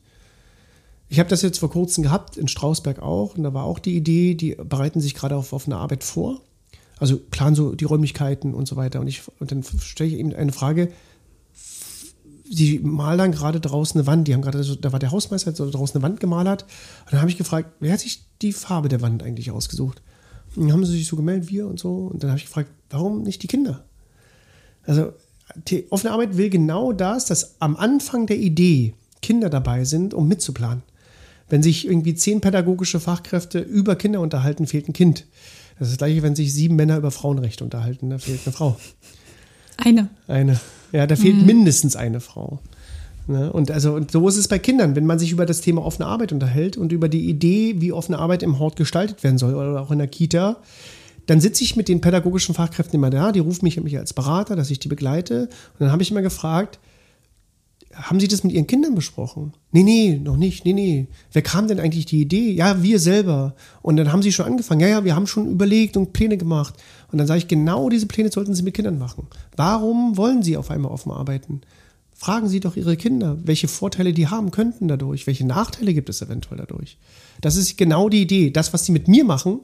[1.09, 3.97] Ich habe das jetzt vor kurzem gehabt, in Strausberg auch, und da war auch die
[3.97, 6.43] Idee, die bereiten sich gerade auf offene Arbeit vor.
[6.99, 9.01] Also planen so die Räumlichkeiten und so weiter.
[9.01, 10.91] Und, ich, und dann stelle ich eben eine Frage,
[12.83, 15.57] malen dann gerade draußen eine Wand, die haben gerade, so, da war der Hausmeister, hat
[15.57, 16.63] so draußen eine Wand gemalert.
[17.05, 20.03] Und dann habe ich gefragt, wer hat sich die Farbe der Wand eigentlich ausgesucht?
[20.57, 22.09] Und dann haben sie sich so gemeldet, wir und so.
[22.13, 23.85] Und dann habe ich gefragt, warum nicht die Kinder?
[24.87, 25.13] Also
[25.69, 30.29] die offene Arbeit will genau das, dass am Anfang der Idee Kinder dabei sind, um
[30.29, 30.83] mitzuplanen.
[31.49, 35.27] Wenn sich irgendwie zehn pädagogische Fachkräfte über Kinder unterhalten, fehlt ein Kind.
[35.79, 38.79] Das ist das gleiche, wenn sich sieben Männer über Frauenrechte unterhalten, da fehlt eine Frau.
[39.77, 40.11] Eine.
[40.27, 40.61] Eine.
[40.93, 41.47] Ja, da fehlt mhm.
[41.47, 42.61] mindestens eine Frau.
[43.27, 43.53] Ne?
[43.53, 46.07] Und, also, und so ist es bei Kindern, wenn man sich über das Thema offene
[46.07, 49.81] Arbeit unterhält und über die Idee, wie offene Arbeit im Hort gestaltet werden soll oder
[49.81, 50.57] auch in der Kita,
[51.27, 54.57] dann sitze ich mit den pädagogischen Fachkräften immer da, die rufen mich, mich als Berater,
[54.57, 55.43] dass ich die begleite.
[55.43, 56.79] Und dann habe ich immer gefragt,
[58.01, 59.53] haben Sie das mit Ihren Kindern besprochen?
[59.73, 60.65] Nee, nee, noch nicht.
[60.65, 61.07] Nee, nee.
[61.33, 62.53] Wer kam denn eigentlich die Idee?
[62.53, 63.55] Ja, wir selber.
[63.83, 64.81] Und dann haben Sie schon angefangen.
[64.81, 66.75] Ja, ja, wir haben schon überlegt und Pläne gemacht.
[67.11, 69.27] Und dann sage ich, genau diese Pläne sollten Sie mit Kindern machen.
[69.57, 71.61] Warum wollen Sie auf einmal offen arbeiten?
[72.15, 76.23] Fragen Sie doch Ihre Kinder, welche Vorteile die haben könnten dadurch, welche Nachteile gibt es
[76.23, 76.99] eventuell dadurch.
[77.41, 78.51] Das ist genau die Idee.
[78.51, 79.61] Das, was Sie mit mir machen,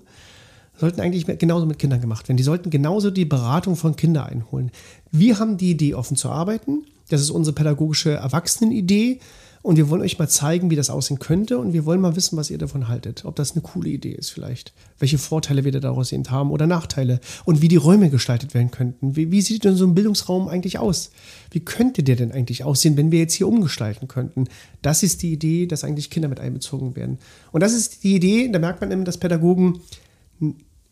[0.76, 2.36] sollten eigentlich genauso mit Kindern gemacht werden.
[2.36, 4.70] Die sollten genauso die Beratung von Kindern einholen.
[5.12, 6.84] Wir haben die Idee, offen zu arbeiten.
[7.08, 9.20] Das ist unsere pädagogische Erwachsenenidee.
[9.64, 11.56] Und wir wollen euch mal zeigen, wie das aussehen könnte.
[11.56, 13.24] Und wir wollen mal wissen, was ihr davon haltet.
[13.24, 14.74] Ob das eine coole Idee ist vielleicht.
[14.98, 17.18] Welche Vorteile wir daraus eben haben oder Nachteile.
[17.46, 19.16] Und wie die Räume gestaltet werden könnten.
[19.16, 21.12] Wie, wie sieht denn so ein Bildungsraum eigentlich aus?
[21.50, 24.48] Wie könnte der denn eigentlich aussehen, wenn wir jetzt hier umgestalten könnten?
[24.82, 27.16] Das ist die Idee, dass eigentlich Kinder mit einbezogen werden.
[27.50, 29.80] Und das ist die Idee, da merkt man eben, dass Pädagogen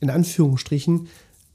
[0.01, 1.09] in Anführungsstrichen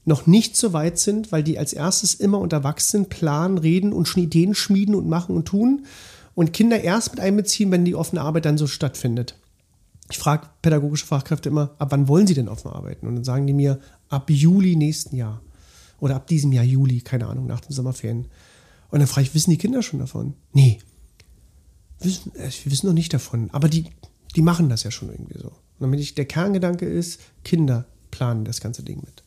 [0.08, 4.08] noch nicht so weit sind, weil die als erstes immer unter Erwachsenen planen, reden und
[4.08, 5.84] schon Ideen schmieden und machen und tun
[6.34, 9.36] und Kinder erst mit einbeziehen, wenn die offene Arbeit dann so stattfindet.
[10.10, 13.06] Ich frage pädagogische Fachkräfte immer, ab wann wollen sie denn offen arbeiten?
[13.06, 15.42] Und dann sagen die mir, ab Juli nächsten Jahr.
[16.00, 18.28] Oder ab diesem Jahr Juli, keine Ahnung, nach den Sommerferien.
[18.90, 20.34] Und dann frage ich, wissen die Kinder schon davon?
[20.54, 20.78] Nee.
[22.00, 23.50] Wissen, äh, wir wissen noch nicht davon.
[23.52, 23.84] Aber die,
[24.34, 25.48] die machen das ja schon irgendwie so.
[25.48, 29.22] Und damit ich, der Kerngedanke ist, Kinder planen das ganze Ding mit.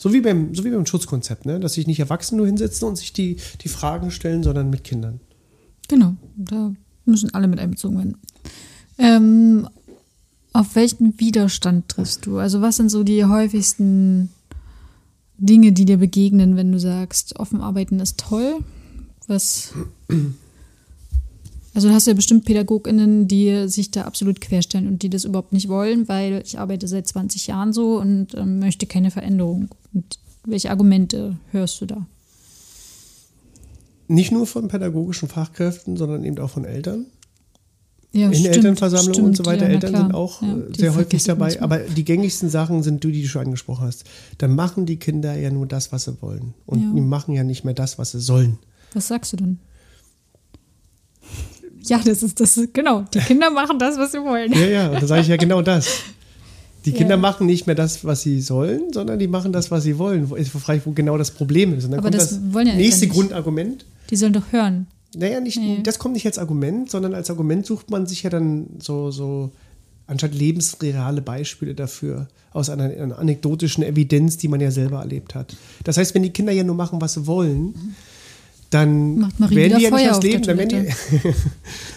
[0.00, 1.60] So wie beim, so wie beim Schutzkonzept, ne?
[1.60, 5.20] dass sich nicht Erwachsene nur hinsetzen und sich die, die Fragen stellen, sondern mit Kindern.
[5.88, 6.72] Genau, da
[7.04, 8.16] müssen alle mit einbezogen werden.
[8.96, 9.68] Ähm,
[10.54, 12.38] auf welchen Widerstand triffst du?
[12.38, 14.30] Also was sind so die häufigsten
[15.36, 18.60] Dinge, die dir begegnen, wenn du sagst, offen arbeiten ist toll?
[19.26, 19.74] Was
[21.80, 25.54] also du hast ja bestimmt PädagogInnen, die sich da absolut querstellen und die das überhaupt
[25.54, 29.70] nicht wollen, weil ich arbeite seit 20 Jahren so und ähm, möchte keine Veränderung.
[29.94, 32.06] Und welche Argumente hörst du da?
[34.08, 37.06] Nicht nur von pädagogischen Fachkräften, sondern eben auch von Eltern.
[38.12, 39.66] Ja, in stimmt, Elternversammlungen stimmt, und so weiter.
[39.66, 40.02] ja, Eltern klar.
[40.02, 41.62] sind auch Ja, äh, die sehr häufig dabei.
[41.62, 44.04] Aber die gängigsten Sachen sind du, die du schon angesprochen hast.
[44.36, 46.52] Dann machen die Kinder ja nur das, was sie wollen.
[46.66, 48.58] Und die machen ja nicht mehr das, was sie sollen.
[48.92, 49.60] Was sagst du denn?
[51.84, 53.04] Ja, das ist das, genau.
[53.14, 54.52] Die Kinder machen das, was sie wollen.
[54.52, 55.88] Ja, ja, und dann sage ich ja genau das.
[56.84, 56.96] Die Ja.
[56.96, 60.30] Kinder machen nicht mehr das, was sie sollen, sondern die machen das, was sie wollen.
[60.30, 61.84] Wo, ist, frage ich, wo genau das Problem ist.
[61.84, 63.14] Und dann Aber kommt das das, wollen ja nächste nicht.
[63.14, 63.84] Grundargument.
[64.10, 64.86] Die sollen doch hören.
[65.14, 65.80] Naja, nicht, Nee.
[65.82, 69.50] das kommt nicht als Argument, sondern als Argument sucht man sich ja dann so, so
[70.06, 75.56] anstatt lebensreale Beispiele dafür aus einer, einer, anekdotischen Evidenz, die man ja selber erlebt hat.
[75.84, 77.74] Das heißt, wenn die Kinder ja nur machen, was sie wollen,
[78.70, 81.28] dann werden die ja nicht aufs Leben, dann werden die,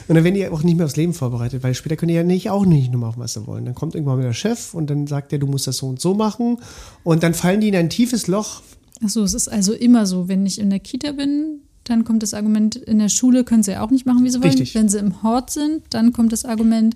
[0.08, 2.24] und dann werden die auch nicht mehr aufs Leben vorbereitet, weil später können die ja
[2.24, 3.66] nicht auch nicht nur machen, was sie wollen.
[3.66, 6.02] Dann kommt irgendwann mal der Chef und dann sagt er, du musst das so und
[6.02, 6.58] so machen
[7.04, 8.62] und dann fallen die in ein tiefes Loch.
[9.04, 12.34] Achso, es ist also immer so, wenn ich in der Kita bin, dann kommt das
[12.34, 14.52] Argument, in der Schule können sie ja auch nicht machen, wie sie wollen.
[14.52, 14.74] Richtig.
[14.76, 16.96] Wenn sie im Hort sind, dann kommt das Argument,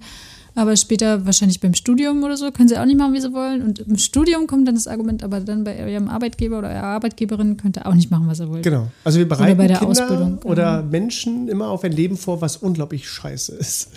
[0.57, 3.61] aber später wahrscheinlich beim Studium oder so können sie auch nicht machen, wie sie wollen.
[3.61, 7.57] Und im Studium kommt dann das Argument, aber dann bei ihrem Arbeitgeber oder ihrer Arbeitgeberin
[7.57, 8.63] könnt ihr auch nicht machen, was ihr wollt.
[8.63, 8.87] Genau.
[9.03, 10.39] Also wir bereiten oder bei der Kinder Ausbildung.
[10.39, 13.91] oder Menschen immer auf ein Leben vor, was unglaublich scheiße ist.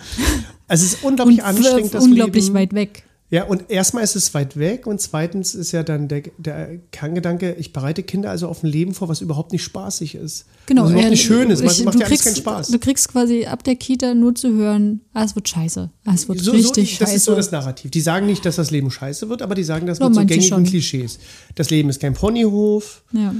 [0.67, 2.55] Also es ist unglaublich anstrengend, das unglaublich Leben.
[2.55, 3.03] weit weg.
[3.31, 7.55] Ja, und erstmal ist es weit weg und zweitens ist ja dann der, der Kerngedanke,
[7.57, 10.45] ich bereite Kinder also auf ein Leben vor, was überhaupt nicht spaßig ist.
[10.65, 10.83] Genau.
[10.83, 12.67] Was überhaupt nicht schön ist, was macht ja alles keinen Spaß.
[12.67, 15.89] Du kriegst quasi ab der Kita nur zu hören, ah, es wird scheiße.
[16.03, 17.03] Ah, es wird so, richtig so, das scheiße.
[17.05, 17.89] Das ist so das Narrativ.
[17.89, 20.25] Die sagen nicht, dass das Leben scheiße wird, aber die sagen das no, mit so
[20.25, 20.63] gängigen schon.
[20.65, 21.17] Klischees.
[21.55, 23.01] Das Leben ist kein Ponyhof.
[23.13, 23.33] Ja.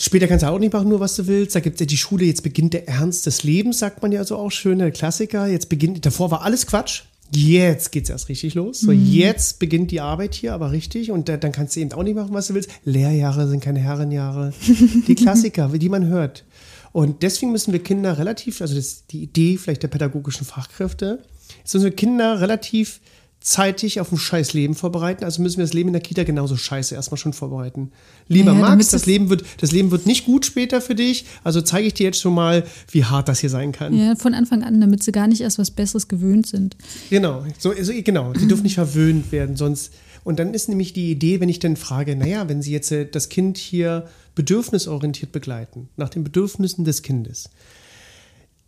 [0.00, 1.54] Später kannst du auch nicht machen, nur was du willst.
[1.54, 4.24] Da gibt es ja die Schule, jetzt beginnt der Ernst des Lebens, sagt man ja
[4.24, 5.46] so auch schön, der Klassiker.
[5.46, 8.80] Jetzt beginnt, davor war alles Quatsch jetzt geht es erst richtig los.
[8.80, 9.04] So, mhm.
[9.04, 11.10] jetzt beginnt die Arbeit hier, aber richtig.
[11.10, 12.70] Und da, dann kannst du eben auch nicht machen, was du willst.
[12.84, 14.52] Lehrjahre sind keine Herrenjahre.
[15.06, 16.44] Die Klassiker, die man hört.
[16.92, 21.22] Und deswegen müssen wir Kinder relativ, also das ist die Idee vielleicht der pädagogischen Fachkräfte,
[21.58, 23.00] jetzt müssen wir Kinder relativ
[23.40, 25.24] zeitig auf ein scheiß Leben vorbereiten.
[25.24, 27.92] Also müssen wir das Leben in der Kita genauso scheiße erstmal schon vorbereiten.
[28.26, 31.24] Lieber naja, Max, das Leben, wird, das Leben wird nicht gut später für dich.
[31.44, 33.96] Also zeige ich dir jetzt schon mal, wie hart das hier sein kann.
[33.96, 36.76] Ja, von Anfang an, damit sie gar nicht erst was Besseres gewöhnt sind.
[37.10, 38.32] Genau, so, so genau.
[38.32, 39.92] Die dürfen nicht verwöhnt werden, sonst.
[40.24, 43.06] Und dann ist nämlich die Idee, wenn ich dann frage, naja, wenn Sie jetzt äh,
[43.06, 47.48] das Kind hier bedürfnisorientiert begleiten, nach den Bedürfnissen des Kindes,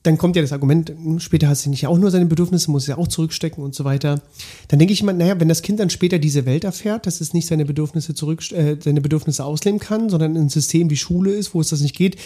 [0.02, 2.86] dann kommt ja das Argument, hm, später hat sie nicht auch nur seine Bedürfnisse, muss
[2.86, 4.22] ja auch zurückstecken und so weiter.
[4.68, 7.34] Dann denke ich immer, naja, wenn das Kind dann später diese Welt erfährt, dass es
[7.34, 11.54] nicht seine Bedürfnisse zurück, äh, seine Bedürfnisse ausleben kann, sondern ein System wie Schule ist,
[11.54, 12.16] wo es das nicht geht,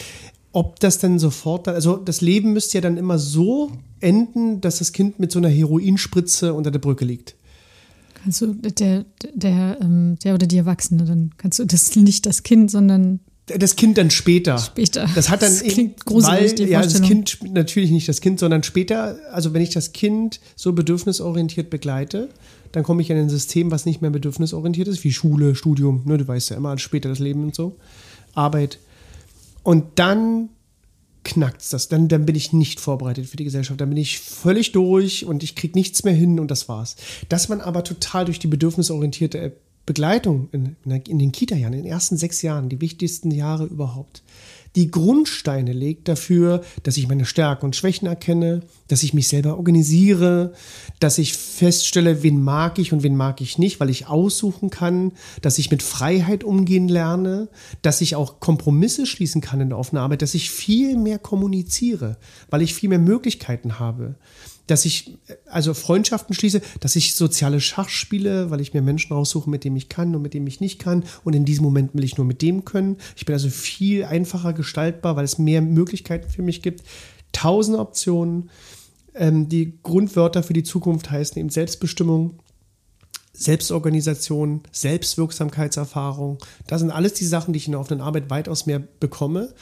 [0.53, 4.93] ob das dann sofort, also das Leben müsste ja dann immer so enden, dass das
[4.93, 7.35] Kind mit so einer Heroinspritze unter der Brücke liegt.
[8.15, 12.45] Kannst du, der, der, ähm, der oder die Erwachsene, dann kannst du das nicht das
[12.45, 14.59] Kind, sondern das Kind dann später.
[14.59, 15.09] Später.
[15.15, 18.63] Das hat dann das klingt gruselig, weil, ja, das Kind natürlich nicht das Kind, sondern
[18.63, 22.31] später, also wenn ich das Kind so bedürfnisorientiert begleite,
[22.73, 26.19] dann komme ich in ein System, was nicht mehr bedürfnisorientiert ist, wie Schule, Studium, ne,
[26.19, 27.77] du weißt ja immer, später das Leben und so,
[28.35, 28.79] Arbeit.
[29.63, 30.49] Und dann
[31.23, 34.73] knackt das, dann, dann bin ich nicht vorbereitet für die Gesellschaft, dann bin ich völlig
[34.73, 36.97] durch und ich kriege nichts mehr hin und das war's.
[37.29, 39.53] Dass man aber total durch die bedürfnisorientierte
[39.87, 44.23] Begleitung in, in den Kita-Jahren, in den ersten sechs Jahren, die wichtigsten Jahre überhaupt,
[44.77, 49.57] die Grundsteine legt dafür, dass ich meine Stärken und Schwächen erkenne, dass ich mich selber
[49.57, 50.53] organisiere,
[50.99, 55.13] dass ich feststelle, wen mag ich und wen mag ich nicht, weil ich aussuchen kann,
[55.43, 57.49] dass ich mit Freiheit umgehen lerne,
[57.83, 62.17] dass ich auch Kompromisse schließen kann in der offenen Arbeit, dass ich viel mehr kommuniziere,
[62.51, 64.17] weil ich viel mehr Möglichkeiten habe
[64.67, 69.51] dass ich also Freundschaften schließe, dass ich soziale Schach spiele, weil ich mir Menschen raussuche,
[69.51, 71.05] mit denen ich kann und mit denen ich nicht kann.
[71.23, 72.97] Und in diesem Moment will ich nur mit dem können.
[73.17, 76.83] Ich bin also viel einfacher gestaltbar, weil es mehr Möglichkeiten für mich gibt.
[77.33, 78.51] Tausend Optionen.
[79.15, 82.39] Ähm, die Grundwörter für die Zukunft heißen eben Selbstbestimmung,
[83.37, 86.39] Selbstorganisation, Selbstwirksamkeitserfahrung.
[86.69, 89.53] Das sind alles die Sachen, die ich in der offenen Arbeit weitaus mehr bekomme.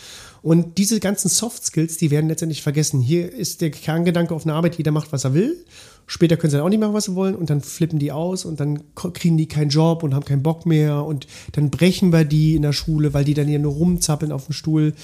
[0.43, 3.01] Und diese ganzen Soft Skills, die werden letztendlich vergessen.
[3.01, 5.65] Hier ist der Kerngedanke auf einer Arbeit, jeder macht, was er will.
[6.07, 8.45] Später können sie dann auch nicht machen, was sie wollen und dann flippen die aus
[8.45, 12.25] und dann kriegen die keinen Job und haben keinen Bock mehr und dann brechen wir
[12.25, 14.95] die in der Schule, weil die dann hier nur rumzappeln auf dem Stuhl.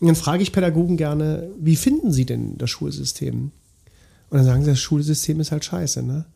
[0.00, 3.50] Und dann frage ich Pädagogen gerne, wie finden sie denn das Schulsystem?
[4.30, 6.26] Und dann sagen sie, das Schulsystem ist halt scheiße, ne?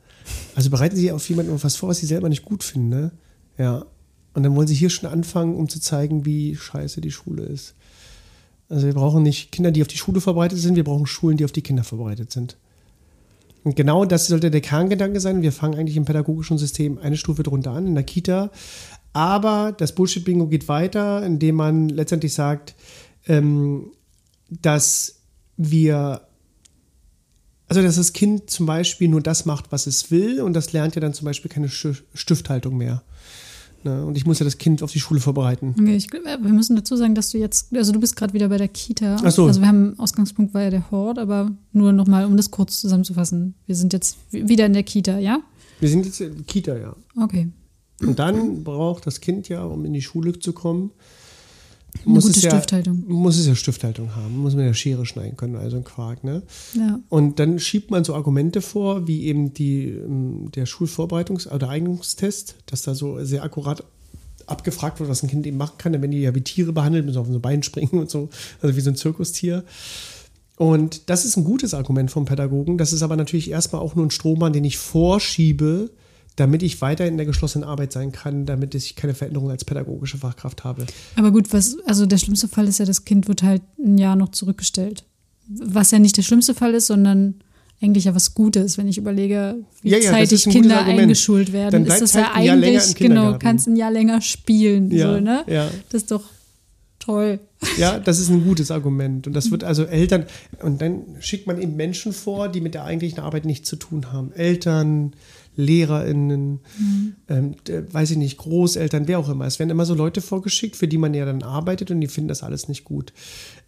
[0.54, 3.10] Also bereiten sie auf jemanden was vor, was sie selber nicht gut finden, ne?
[3.58, 3.86] Ja.
[4.32, 7.74] Und dann wollen sie hier schon anfangen, um zu zeigen, wie scheiße die Schule ist.
[8.68, 11.44] Also wir brauchen nicht Kinder, die auf die Schule vorbereitet sind, wir brauchen Schulen, die
[11.44, 12.56] auf die Kinder vorbereitet sind.
[13.64, 15.42] Und genau das sollte der Kerngedanke sein.
[15.42, 18.50] Wir fangen eigentlich im pädagogischen System eine Stufe drunter an, in der Kita.
[19.12, 22.74] Aber das Bullshit-Bingo geht weiter, indem man letztendlich sagt,
[23.26, 23.90] ähm,
[24.48, 25.16] dass
[25.56, 26.22] wir,
[27.70, 30.96] also dass das Kind zum Beispiel nur das macht, was es will und das lernt
[30.96, 33.04] ja dann zum Beispiel keine Stifthaltung mehr.
[33.84, 34.04] Ne?
[34.04, 35.76] Und ich muss ja das Kind auf die Schule vorbereiten.
[35.78, 38.58] Okay, ich, wir müssen dazu sagen, dass du jetzt, also du bist gerade wieder bei
[38.58, 39.18] der Kita.
[39.22, 39.46] Ach so.
[39.46, 43.54] Also wir haben, Ausgangspunkt war ja der Hort, aber nur nochmal, um das kurz zusammenzufassen.
[43.66, 45.38] Wir sind jetzt wieder in der Kita, ja?
[45.78, 46.96] Wir sind jetzt in der Kita, ja.
[47.22, 47.52] Okay.
[48.02, 50.90] Und dann braucht das Kind ja, um in die Schule zu kommen,
[52.04, 53.04] Eine muss gute es ja, Stifthaltung.
[53.06, 56.42] Muss es ja Stifthaltung haben, muss man ja Schere schneiden können, also ein Quark, ne?
[56.74, 57.00] Ja.
[57.08, 62.56] Und dann schiebt man so Argumente vor, wie eben die, ähm, der Schulvorbereitungs- oder Eignungstest,
[62.66, 63.84] dass da so sehr akkurat
[64.46, 65.92] abgefragt wird, was ein Kind eben machen kann.
[65.92, 68.28] Denn wenn die ja wie Tiere behandelt, müssen sie auf so Bein springen und so,
[68.60, 69.64] also wie so ein Zirkustier.
[70.56, 72.76] Und das ist ein gutes Argument vom Pädagogen.
[72.76, 75.90] Das ist aber natürlich erstmal auch nur ein Strohmann, den ich vorschiebe,
[76.36, 80.18] damit ich weiter in der geschlossenen Arbeit sein kann, damit ich keine Veränderung als pädagogische
[80.18, 80.86] Fachkraft habe.
[81.16, 84.16] Aber gut, was, also der schlimmste Fall ist ja, das Kind wird halt ein Jahr
[84.16, 85.04] noch zurückgestellt.
[85.48, 87.34] Was ja nicht der schlimmste Fall ist, sondern
[87.82, 91.84] eigentlich ja was Gutes, wenn ich überlege, wie Ja, ja, zeitig ein Kinder eingeschult werden.
[91.84, 94.90] Dann ist das ja halt länger eigentlich, genau, kannst ein Jahr länger spielen.
[94.90, 95.44] Ja, so, ne?
[95.46, 95.70] ja.
[95.88, 96.22] Das ist doch
[97.00, 97.40] toll.
[97.76, 99.26] Ja, das ist ein gutes Argument.
[99.26, 100.26] Und das wird also Eltern,
[100.62, 104.12] und dann schickt man eben Menschen vor, die mit der eigentlichen Arbeit nichts zu tun
[104.12, 104.32] haben.
[104.32, 105.14] Eltern,
[105.56, 106.60] LehrerInnen,
[107.28, 109.46] ähm, äh, weiß ich nicht, Großeltern, wer auch immer.
[109.46, 112.28] Es werden immer so Leute vorgeschickt, für die man ja dann arbeitet und die finden
[112.28, 113.12] das alles nicht gut.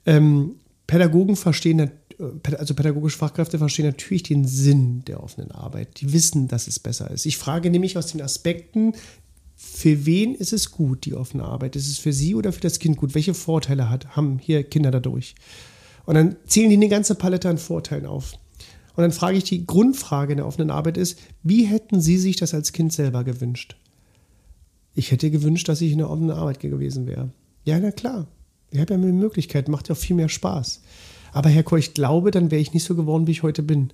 [0.06, 6.00] Ähm, Pädagogen verstehen, äh, also pädagogische Fachkräfte verstehen natürlich den Sinn der offenen Arbeit.
[6.00, 7.26] Die wissen, dass es besser ist.
[7.26, 8.94] Ich frage nämlich aus den Aspekten,
[9.64, 11.76] für wen ist es gut, die offene Arbeit?
[11.76, 13.14] Ist es für sie oder für das Kind gut?
[13.14, 15.36] Welche Vorteile hat, haben hier Kinder dadurch?
[16.04, 18.32] Und dann zählen die eine ganze Palette an Vorteilen auf.
[18.96, 22.36] Und dann frage ich, die Grundfrage in der offenen Arbeit ist, wie hätten Sie sich
[22.36, 23.76] das als Kind selber gewünscht?
[24.94, 27.30] Ich hätte gewünscht, dass ich in der offenen Arbeit gewesen wäre.
[27.64, 28.26] Ja, na klar.
[28.70, 30.82] Ich habe ja mehr Möglichkeiten, macht ja auch viel mehr Spaß.
[31.32, 33.92] Aber Herr Koch, ich glaube, dann wäre ich nicht so geworden, wie ich heute bin.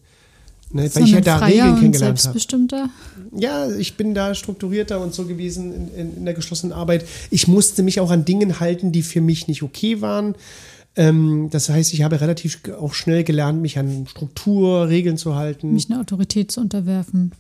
[0.71, 2.91] Ne, weil ich ja Sondern da Regeln kennengelernt habe.
[3.37, 7.07] Ja, ich bin da strukturierter und so gewesen in, in, in der geschlossenen Arbeit.
[7.31, 10.35] Ich musste mich auch an Dingen halten, die für mich nicht okay waren.
[10.97, 15.73] Ähm, das heißt, ich habe relativ auch schnell gelernt, mich an Struktur, Regeln zu halten.
[15.73, 17.33] Mich einer Autorität zu unterwerfen.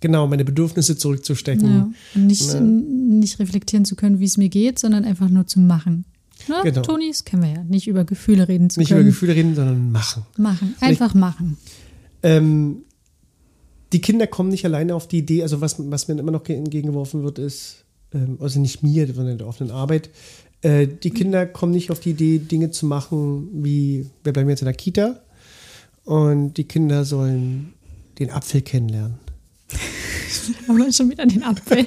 [0.00, 1.74] genau, meine Bedürfnisse zurückzustecken.
[1.74, 1.90] Ja.
[2.14, 2.60] Und nicht, Ne.
[2.60, 6.04] nicht reflektieren zu können, wie es mir geht, sondern einfach nur zu machen.
[6.48, 6.56] Ne?
[6.64, 6.82] Genau.
[6.82, 7.62] Toni, das kennen wir ja.
[7.64, 9.08] Nicht über Gefühle reden zu Nicht über können.
[9.10, 10.24] Gefühle reden, sondern machen.
[10.36, 10.74] Machen.
[10.80, 11.56] Einfach machen.
[12.24, 12.82] Ähm,
[13.92, 16.56] die Kinder kommen nicht alleine auf die Idee, also was, was mir immer noch ge-
[16.56, 20.10] entgegengeworfen wird, ist, ähm, also nicht mir, sondern in der offenen Arbeit,
[20.62, 24.62] äh, die Kinder kommen nicht auf die Idee, Dinge zu machen, wie, wir bleiben jetzt
[24.62, 25.20] in der Kita
[26.04, 27.74] und die Kinder sollen
[28.18, 29.14] den Apfel kennenlernen.
[30.68, 31.86] Aber schon wieder den Apfel.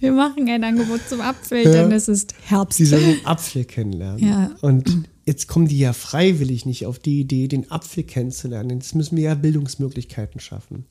[0.00, 1.70] Wir machen ein Angebot zum Apfel, Ja.
[1.72, 2.78] denn es ist Herbst.
[2.78, 4.26] Sie sollen den Apfel kennenlernen.
[4.26, 4.50] Ja.
[4.60, 8.80] Und jetzt kommen die ja freiwillig nicht auf die Idee, den Apfel kennenzulernen.
[8.80, 10.86] Jetzt müssen wir ja Bildungsmöglichkeiten schaffen.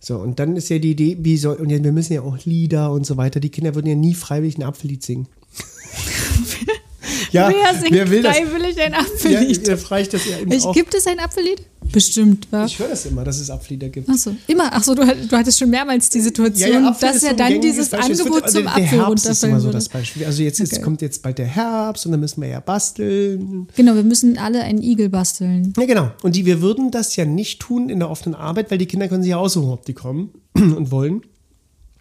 [0.00, 2.38] So, und dann ist ja die Idee, wie soll, und ja, wir müssen ja auch
[2.44, 3.40] Lieder und so weiter.
[3.40, 5.26] Die Kinder würden ja nie freiwillig ein Apfellied singen.
[7.32, 8.36] ja, Wer singt wer will das?
[8.36, 9.66] freiwillig ein Ja, Apfellied?
[9.68, 11.62] da frage ich das ja eben Ich, gibt es ein Apfellied?
[11.92, 12.64] Bestimmt, wa?
[12.64, 14.08] Ich höre das immer, dass es Apfellieder gibt.
[14.08, 14.72] Achso, immer.
[14.72, 17.88] Achso, du, du hattest schon mehrmals die Situation, dass ist ja so ein dann dieses
[17.90, 18.16] Beispiel.
[18.18, 20.24] Wird- Angebot zum Apfel Herbst ist immer so das Beispiel.
[20.26, 20.82] Also jetzt, jetzt Okay.
[20.82, 23.68] kommt jetzt bald der Herbst und dann müssen wir ja basteln.
[23.76, 25.72] Genau, wir müssen alle einen Igel basteln.
[25.78, 26.10] Ja, genau.
[26.22, 29.08] Und die, wir würden das ja nicht tun in der offenen Arbeit, weil die Kinder
[29.08, 31.22] können sich ja aussuchen, ob die kommen und wollen.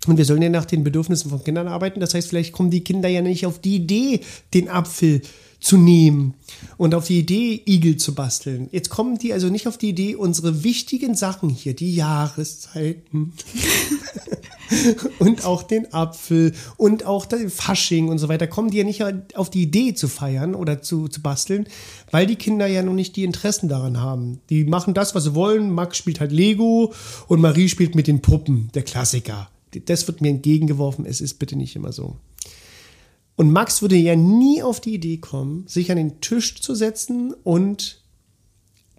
[0.07, 1.99] Und wir sollen ja nach den Bedürfnissen von Kindern arbeiten.
[2.01, 4.19] Das heißt, vielleicht kommen die Kinder ja nicht auf die Idee,
[4.53, 5.29] den Apfel zu
[5.71, 6.33] nehmen
[6.77, 8.67] und auf die Idee, Igel zu basteln.
[8.71, 13.31] Jetzt kommen die also nicht auf die Idee, unsere wichtigen Sachen hier, die Jahreszeiten
[15.19, 19.03] und auch den Apfel und auch den Fasching und so weiter, kommen die ja nicht
[19.37, 21.65] auf die Idee zu feiern oder zu, zu basteln,
[22.11, 24.41] weil die Kinder ja noch nicht die Interessen daran haben.
[24.49, 25.71] Die machen das, was sie wollen.
[25.71, 26.93] Max spielt halt Lego
[27.27, 29.49] und Marie spielt mit den Puppen, der Klassiker.
[29.85, 32.17] Das wird mir entgegengeworfen, es ist bitte nicht immer so.
[33.35, 37.33] Und Max würde ja nie auf die Idee kommen, sich an den Tisch zu setzen
[37.43, 37.99] und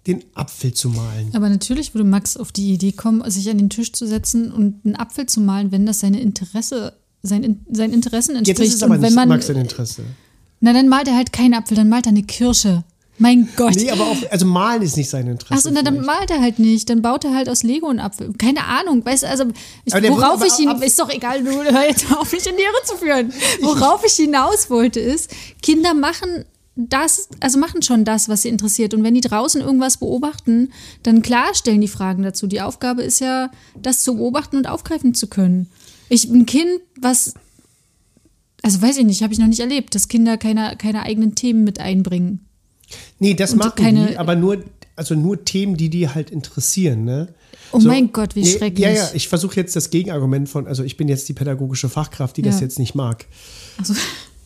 [0.07, 1.29] den Apfel zu malen.
[1.33, 4.85] Aber natürlich würde Max auf die Idee kommen, sich an den Tisch zu setzen und
[4.85, 6.93] einen Apfel zu malen, wenn das seine Interesse,
[7.23, 8.69] sein, In- seinen Interessen Jetzt entspricht.
[8.69, 10.03] ist es aber und wenn nicht man, Max sein Interesse.
[10.59, 12.83] na, dann malt er halt keinen Apfel, dann malt er eine Kirsche.
[13.17, 13.75] Mein Gott.
[13.75, 15.53] Nee, aber auch, also malen ist nicht sein Interesse.
[15.53, 16.07] Achso, na, dann vielleicht.
[16.07, 16.89] malt er halt nicht.
[16.89, 18.33] Dann baut er halt aus Lego einen Apfel.
[18.33, 19.45] Keine Ahnung, weißt du, also
[19.85, 22.83] ich, worauf ich ihn, ist doch egal, du hör jetzt auf, mich in die Irre
[22.85, 23.33] zu führen.
[23.61, 28.93] Worauf ich hinaus wollte, ist, Kinder machen das, also machen schon das, was sie interessiert.
[28.93, 30.73] Und wenn die draußen irgendwas beobachten,
[31.03, 32.47] dann klar stellen die Fragen dazu.
[32.47, 33.49] Die Aufgabe ist ja,
[33.81, 35.69] das zu beobachten und aufgreifen zu können.
[36.09, 37.33] Ich ein Kind, was,
[38.61, 41.63] also weiß ich nicht, habe ich noch nicht erlebt, dass Kinder keine, keine eigenen Themen
[41.63, 42.45] mit einbringen.
[43.19, 44.63] Nee, das Und machen keine- die, aber nur,
[44.95, 47.33] also nur Themen, die die halt interessieren, ne?
[47.71, 48.79] Oh mein Gott, wie schrecklich.
[48.85, 52.37] Ja, ja, ich versuche jetzt das Gegenargument von, also ich bin jetzt die pädagogische Fachkraft,
[52.37, 52.61] die das Ja.
[52.61, 53.25] jetzt nicht mag.
[53.77, 53.93] Also,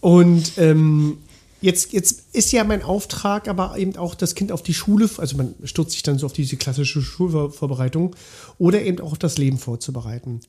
[0.02, 1.18] Und ähm,
[1.62, 5.36] jetzt, jetzt ist ja mein Auftrag aber eben auch das Kind auf die Schule, also
[5.38, 8.16] man stürzt sich dann so auf diese klassische Schulvorbereitung
[8.58, 10.40] oder eben auch auf das Leben vorzubereiten.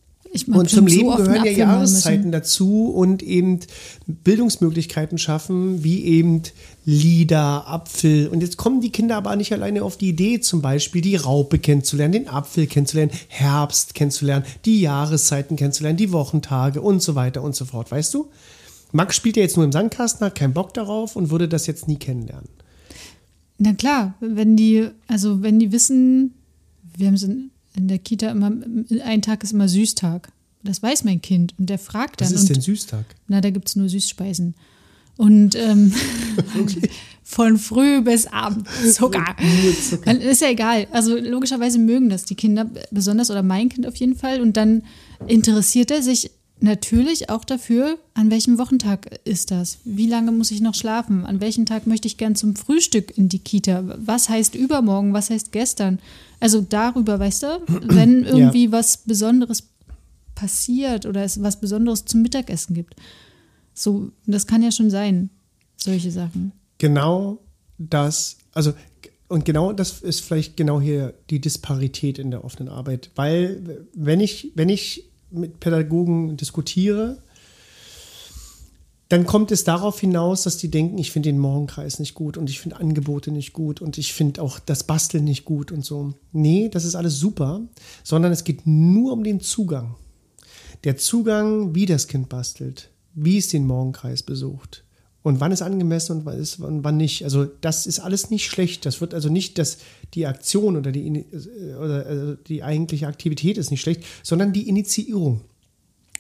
[0.46, 2.32] Und zum so Leben einen gehören ja Jahreszeiten müssen.
[2.32, 3.60] dazu und eben
[4.06, 6.42] Bildungsmöglichkeiten schaffen, wie eben
[6.84, 8.28] Lieder, Apfel.
[8.28, 11.58] Und jetzt kommen die Kinder aber nicht alleine auf die Idee, zum Beispiel die Raupe
[11.58, 17.56] kennenzulernen, den Apfel kennenzulernen, Herbst kennenzulernen, die Jahreszeiten kennenzulernen, die Wochentage und so weiter und
[17.56, 17.90] so fort.
[17.90, 18.30] Weißt du?
[18.92, 21.88] Max spielt ja jetzt nur im Sandkasten, hat keinen Bock darauf und würde das jetzt
[21.88, 22.48] nie kennenlernen.
[23.58, 26.34] Na klar, wenn die, also wenn die wissen,
[26.96, 28.52] wir haben so in in der Kita immer,
[29.04, 30.32] ein Tag ist immer Süßtag.
[30.62, 32.28] Das weiß mein Kind und der fragt dann.
[32.28, 33.04] Was ist und, denn Süßtag?
[33.28, 34.54] Na, da gibt es nur Süßspeisen.
[35.16, 35.92] Und ähm,
[37.22, 39.36] von früh bis abend Zucker.
[39.88, 40.20] Zucker.
[40.20, 40.86] Ist ja egal.
[40.92, 44.40] Also logischerweise mögen das die Kinder besonders oder mein Kind auf jeden Fall.
[44.40, 44.82] Und dann
[45.26, 46.30] interessiert er sich
[46.62, 49.78] natürlich auch dafür, an welchem Wochentag ist das?
[49.84, 51.26] Wie lange muss ich noch schlafen?
[51.26, 53.82] An welchem Tag möchte ich gern zum Frühstück in die Kita?
[53.98, 55.12] Was heißt übermorgen?
[55.12, 55.98] Was heißt gestern?
[56.38, 59.64] Also darüber, weißt du, wenn irgendwie was Besonderes
[60.34, 62.94] passiert oder es was Besonderes zum Mittagessen gibt.
[63.74, 65.30] So, das kann ja schon sein,
[65.76, 66.52] solche Sachen.
[66.78, 67.38] Genau
[67.78, 68.72] das, also
[69.28, 74.20] und genau das ist vielleicht genau hier die Disparität in der offenen Arbeit, weil wenn
[74.20, 77.22] ich wenn ich mit Pädagogen diskutiere,
[79.08, 82.48] dann kommt es darauf hinaus, dass die denken, ich finde den Morgenkreis nicht gut und
[82.48, 86.14] ich finde Angebote nicht gut und ich finde auch das Basteln nicht gut und so.
[86.32, 87.60] Nee, das ist alles super,
[88.04, 89.96] sondern es geht nur um den Zugang.
[90.84, 94.84] Der Zugang, wie das Kind bastelt, wie es den Morgenkreis besucht
[95.22, 97.24] und wann ist angemessen und wann, ist, und wann nicht.
[97.24, 98.86] Also das ist alles nicht schlecht.
[98.86, 99.78] Das wird also nicht, dass
[100.14, 104.68] die Aktion oder die, äh, oder also die eigentliche Aktivität ist nicht schlecht, sondern die
[104.68, 105.42] Initiierung.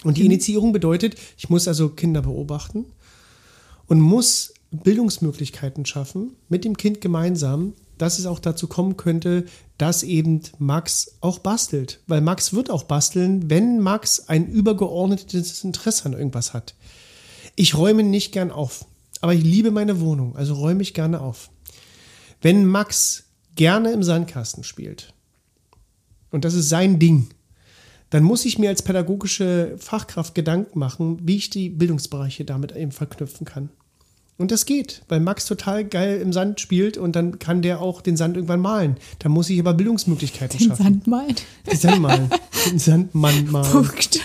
[0.04, 2.86] Und die Initiierung bedeutet, ich muss also Kinder beobachten
[3.86, 9.44] und muss Bildungsmöglichkeiten schaffen mit dem Kind gemeinsam, dass es auch dazu kommen könnte,
[9.76, 12.00] dass eben Max auch bastelt.
[12.06, 16.74] Weil Max wird auch basteln, wenn Max ein übergeordnetes Interesse an irgendwas hat.
[17.56, 18.86] Ich räume nicht gern auf,
[19.20, 21.50] aber ich liebe meine Wohnung, also räume ich gerne auf.
[22.40, 25.12] Wenn Max gerne im Sandkasten spielt,
[26.30, 27.28] und das ist sein Ding,
[28.10, 32.92] dann muss ich mir als pädagogische Fachkraft Gedanken machen, wie ich die Bildungsbereiche damit eben
[32.92, 33.70] verknüpfen kann.
[34.36, 38.00] Und das geht, weil Max total geil im Sand spielt und dann kann der auch
[38.00, 38.96] den Sand irgendwann malen.
[39.18, 40.82] Da muss ich aber Bildungsmöglichkeiten Den schaffen.
[40.82, 41.36] Sand malen.
[41.70, 42.30] Den Sand malen.
[42.66, 43.70] Den Sandmann malen.
[43.70, 44.20] Punkt.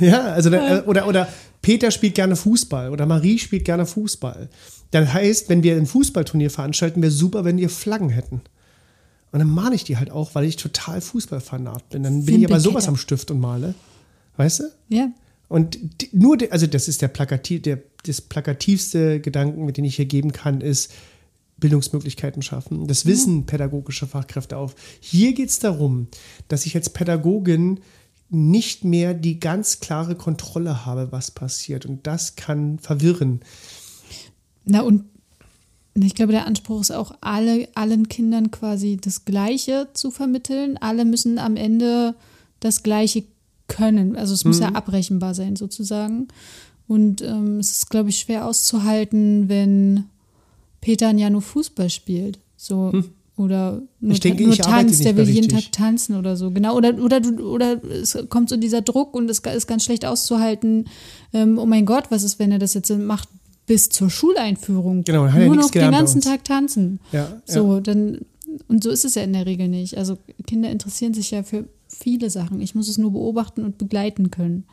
[0.00, 1.28] Ja, also da, oder, oder
[1.68, 4.48] Peter spielt gerne Fußball oder Marie spielt gerne Fußball.
[4.90, 8.40] Dann heißt, wenn wir ein Fußballturnier veranstalten, wäre super, wenn wir Flaggen hätten.
[9.32, 12.04] Und dann male ich die halt auch, weil ich total Fußballfanat bin.
[12.04, 12.92] Dann bin ich aber sowas Peter.
[12.92, 13.74] am Stift und male.
[14.38, 14.64] Weißt du?
[14.88, 15.10] Ja.
[15.48, 19.84] Und die, nur, de, also das ist der plakativ, der, das plakativste Gedanken, mit dem
[19.84, 20.90] ich hier geben kann, ist
[21.58, 22.86] Bildungsmöglichkeiten schaffen.
[22.86, 24.74] Das wissen pädagogische Fachkräfte auf.
[25.00, 26.08] Hier geht es darum,
[26.48, 27.80] dass ich als Pädagogin
[28.30, 31.86] nicht mehr die ganz klare Kontrolle habe, was passiert.
[31.86, 33.40] Und das kann verwirren.
[34.64, 35.04] Na und
[35.94, 40.76] ich glaube, der Anspruch ist auch, alle, allen Kindern quasi das Gleiche zu vermitteln.
[40.76, 42.14] Alle müssen am Ende
[42.60, 43.24] das Gleiche
[43.66, 44.16] können.
[44.16, 46.28] Also es muss ja abrechenbar sein sozusagen.
[46.86, 50.04] Und ähm, es ist, glaube ich, schwer auszuhalten, wenn
[50.80, 52.38] Peter ein Jahr nur Fußball spielt.
[52.56, 52.92] So.
[53.38, 55.48] Oder nur, Ich denke, nur ich nicht der will jeden.
[55.48, 56.50] Tag tanzen oder so.
[56.50, 56.76] Genau.
[56.76, 60.88] Oder, oder, oder es kommt so dieser Druck und es ist ganz schlecht auszuhalten.
[61.32, 63.28] Ähm, oh mein Gott, was ist, wenn er das jetzt macht
[63.66, 65.04] bis zur Schuleinführung?
[65.04, 66.20] Genau, hat Nur nichts noch den ganzen.
[66.20, 67.00] Tag tanzen.
[67.12, 68.20] Ja, So, dann,
[68.66, 69.96] und so ist es ja in der Regel nicht.
[69.96, 72.60] Also Kinder interessieren sich ja für viele Sachen.
[72.60, 74.64] Ich muss es nur beobachten und begleiten können.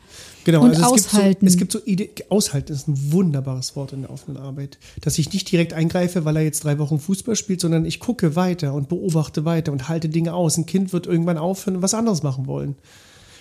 [0.44, 1.46] Genau, Und also es aushalten.
[1.46, 5.18] Gibt so, es gibt so aushalten ist ein wunderbares Wort in der offenen Arbeit, dass
[5.18, 8.74] ich nicht direkt eingreife, weil er jetzt drei Wochen Fußball spielt, sondern ich gucke weiter
[8.74, 10.56] und beobachte weiter und halte Dinge aus.
[10.56, 12.76] Ein Kind wird irgendwann aufhören und was anderes machen wollen.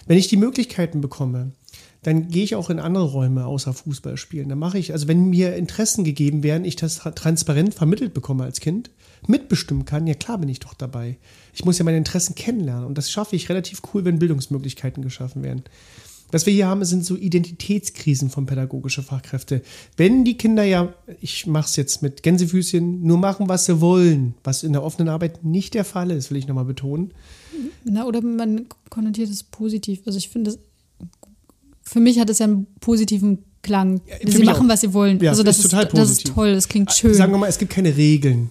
[0.08, 1.52] Wenn ich die Möglichkeiten bekomme,
[2.06, 4.48] dann gehe ich auch in andere Räume außer Fußball spielen.
[4.48, 8.44] Dann mache ich, also wenn mir Interessen gegeben werden, ich das tra- transparent vermittelt bekomme
[8.44, 8.92] als Kind,
[9.26, 11.18] mitbestimmen kann, ja klar bin ich doch dabei.
[11.52, 15.42] Ich muss ja meine Interessen kennenlernen und das schaffe ich relativ cool, wenn Bildungsmöglichkeiten geschaffen
[15.42, 15.64] werden.
[16.32, 19.62] Was wir hier haben, sind so Identitätskrisen von pädagogischer Fachkräfte.
[19.98, 24.36] Wenn die Kinder ja, ich mache es jetzt mit Gänsefüßchen, nur machen, was sie wollen,
[24.44, 27.14] was in der offenen Arbeit nicht der Fall ist, will ich nochmal betonen.
[27.84, 30.02] Na, oder man konnotiert es positiv.
[30.06, 30.58] Also ich finde,
[31.88, 34.02] für mich hat es ja einen positiven Klang.
[34.22, 34.74] für sie machen, auch.
[34.74, 35.20] was sie wollen.
[35.20, 37.14] Ja, also das ist ist, total das ist toll, das klingt schön.
[37.14, 38.50] Sagen wir mal, es gibt keine Regeln.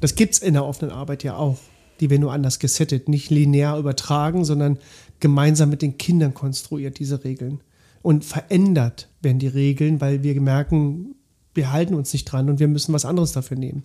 [0.00, 1.58] Das gibt es in der offenen Arbeit ja auch.
[2.00, 4.78] Die werden nur anders gesettet, nicht linear übertragen, sondern
[5.18, 7.60] gemeinsam mit den Kindern konstruiert, diese Regeln.
[8.02, 11.16] Und verändert werden die Regeln, weil wir merken,
[11.54, 13.82] wir halten uns nicht dran und wir müssen was anderes dafür nehmen.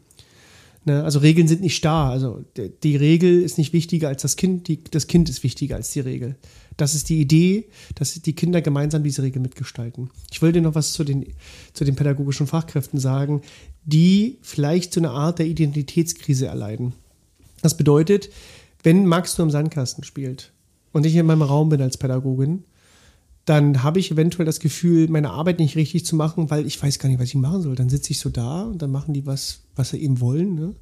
[0.85, 1.03] Ne?
[1.03, 2.11] Also Regeln sind nicht starr.
[2.11, 2.43] Also
[2.83, 6.01] die Regel ist nicht wichtiger als das Kind, die, das Kind ist wichtiger als die
[6.01, 6.35] Regel.
[6.77, 7.65] Das ist die Idee,
[7.95, 10.09] dass die Kinder gemeinsam diese Regel mitgestalten.
[10.31, 11.25] Ich wollte noch was zu den,
[11.73, 13.41] zu den pädagogischen Fachkräften sagen,
[13.85, 16.93] die vielleicht so eine Art der Identitätskrise erleiden.
[17.61, 18.29] Das bedeutet,
[18.83, 20.51] wenn Max nur im Sandkasten spielt
[20.91, 22.63] und ich in meinem Raum bin als Pädagogin,
[23.45, 26.99] dann habe ich eventuell das Gefühl, meine Arbeit nicht richtig zu machen, weil ich weiß
[26.99, 27.75] gar nicht, was ich machen soll.
[27.75, 30.55] Dann sitze ich so da und dann machen die was, was sie eben wollen.
[30.55, 30.75] Ne?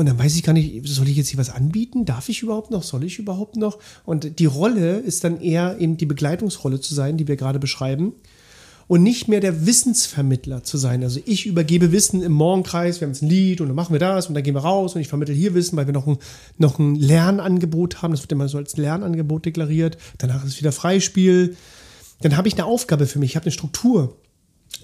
[0.00, 2.06] Und dann weiß ich gar nicht, soll ich jetzt hier was anbieten?
[2.06, 2.82] Darf ich überhaupt noch?
[2.84, 3.78] Soll ich überhaupt noch?
[4.06, 8.14] Und die Rolle ist dann eher eben die Begleitungsrolle zu sein, die wir gerade beschreiben.
[8.88, 11.02] Und nicht mehr der Wissensvermittler zu sein.
[11.02, 14.00] Also ich übergebe Wissen im Morgenkreis, wir haben jetzt ein Lied und dann machen wir
[14.00, 16.16] das und dann gehen wir raus und ich vermittle hier Wissen, weil wir noch ein,
[16.56, 18.12] noch ein Lernangebot haben.
[18.12, 19.98] Das wird immer so als Lernangebot deklariert.
[20.16, 21.58] Danach ist wieder Freispiel.
[22.22, 24.16] Dann habe ich eine Aufgabe für mich, ich habe eine Struktur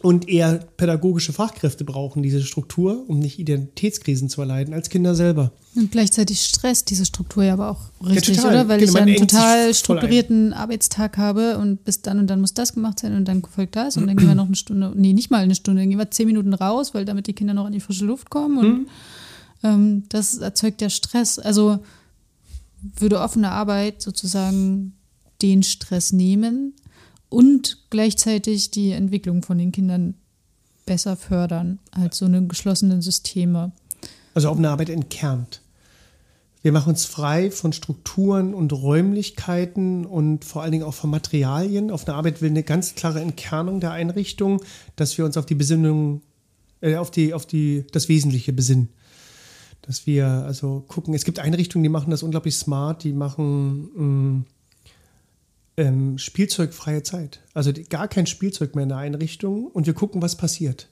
[0.02, 5.52] und eher pädagogische Fachkräfte brauchen diese Struktur, um nicht Identitätskrisen zu erleiden, als Kinder selber.
[5.74, 8.68] Und gleichzeitig stresst diese Struktur ja aber auch richtig, ja, oder?
[8.68, 12.74] Weil genau, ich einen total strukturierten Arbeitstag habe und bis dann und dann muss das
[12.74, 15.30] gemacht sein und dann folgt das und dann gehen wir noch eine Stunde, nee, nicht
[15.30, 17.72] mal eine Stunde, dann gehen wir zehn Minuten raus, weil damit die Kinder noch in
[17.72, 18.86] die frische Luft kommen und mhm.
[19.62, 21.38] ähm, das erzeugt ja Stress.
[21.38, 21.78] Also
[22.98, 24.92] würde offene Arbeit sozusagen
[25.42, 26.74] den Stress nehmen
[27.28, 30.14] und gleichzeitig die Entwicklung von den Kindern
[30.84, 33.72] besser fördern als so eine geschlossenen Systeme.
[34.34, 35.60] Also offene Arbeit entkernt.
[36.62, 41.90] Wir machen uns frei von Strukturen und Räumlichkeiten und vor allen Dingen auch von Materialien.
[41.90, 44.60] Auf eine Arbeit will eine ganz klare Entkernung der Einrichtung,
[44.96, 46.22] dass wir uns auf die Besinnung,
[46.80, 48.88] äh, auf, die, auf die, das Wesentliche besinnen.
[49.82, 54.44] Dass wir also gucken, es gibt Einrichtungen, die machen das unglaublich smart, die machen mm,
[55.76, 57.40] ähm, spielzeugfreie Zeit.
[57.54, 60.88] Also gar kein Spielzeug mehr in der Einrichtung und wir gucken, was passiert.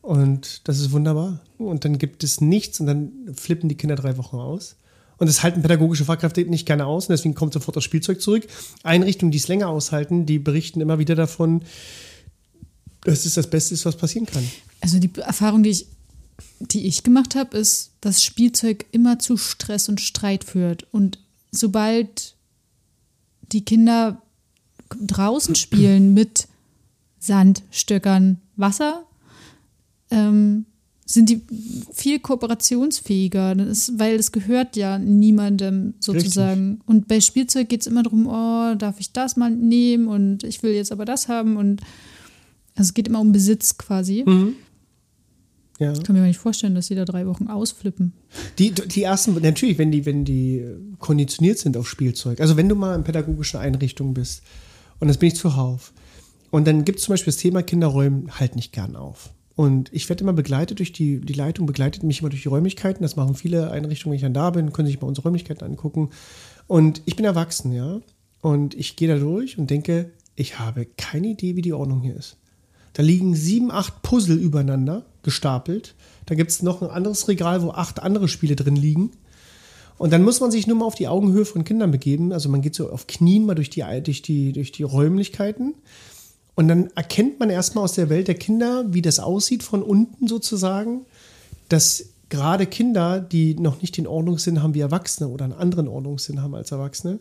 [0.00, 1.40] Und das ist wunderbar.
[1.58, 4.76] Und dann gibt es nichts und dann flippen die Kinder drei Wochen aus.
[5.18, 8.48] Und das halten pädagogische Fachkräfte nicht gerne aus und deswegen kommt sofort das Spielzeug zurück.
[8.82, 11.62] Einrichtungen, die es länger aushalten, die berichten immer wieder davon,
[13.02, 14.42] dass es das Beste ist, was passieren kann.
[14.80, 15.86] Also die Erfahrung, die ich,
[16.58, 20.92] die ich gemacht habe, ist, dass Spielzeug immer zu Stress und Streit führt.
[20.92, 21.20] Und
[21.52, 22.34] sobald
[23.52, 24.22] die Kinder
[24.88, 26.48] draußen spielen mit
[27.18, 29.04] Sand, Stöckern, Wasser,
[30.10, 30.66] ähm,
[31.04, 31.42] sind die
[31.92, 36.70] viel kooperationsfähiger, ist, weil es gehört ja niemandem sozusagen.
[36.70, 36.88] Richtig.
[36.88, 40.62] Und bei Spielzeug geht es immer darum, oh, darf ich das mal nehmen und ich
[40.62, 41.82] will jetzt aber das haben und
[42.74, 44.24] also es geht immer um Besitz quasi.
[44.26, 44.54] Mhm.
[45.82, 45.92] Ja.
[45.92, 48.12] Ich kann mir nicht vorstellen, dass sie da drei Wochen ausflippen.
[48.58, 50.64] Die, die ersten, natürlich, wenn die, wenn die
[51.00, 52.40] konditioniert sind auf Spielzeug.
[52.40, 54.42] Also wenn du mal in pädagogischen Einrichtungen bist,
[55.00, 55.92] und das bin ich zuhauf,
[56.50, 59.30] und dann gibt es zum Beispiel das Thema Kinderräumen halt nicht gern auf.
[59.56, 63.02] Und ich werde immer begleitet durch die, die Leitung, begleitet mich immer durch die Räumlichkeiten.
[63.02, 66.10] Das machen viele Einrichtungen, wenn ich dann da bin, können sich mal unsere Räumlichkeiten angucken.
[66.68, 68.00] Und ich bin erwachsen, ja.
[68.40, 72.16] Und ich gehe da durch und denke, ich habe keine Idee, wie die Ordnung hier
[72.16, 72.36] ist.
[72.94, 75.94] Da liegen sieben, acht Puzzle übereinander gestapelt.
[76.26, 79.10] Da gibt es noch ein anderes Regal, wo acht andere Spiele drin liegen.
[79.98, 82.32] Und dann muss man sich nur mal auf die Augenhöhe von Kindern begeben.
[82.32, 85.74] Also man geht so auf Knien mal durch die, durch die, durch die Räumlichkeiten.
[86.54, 90.28] Und dann erkennt man erstmal aus der Welt der Kinder, wie das aussieht von unten
[90.28, 91.06] sozusagen,
[91.68, 96.42] dass gerade Kinder, die noch nicht den Ordnungssinn haben wie Erwachsene oder einen anderen Ordnungssinn
[96.42, 97.20] haben als Erwachsene,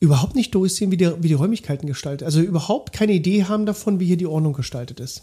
[0.00, 2.24] überhaupt nicht durchsehen, wie die, wie die Räumlichkeiten gestaltet.
[2.24, 5.22] Also überhaupt keine Idee haben davon, wie hier die Ordnung gestaltet ist.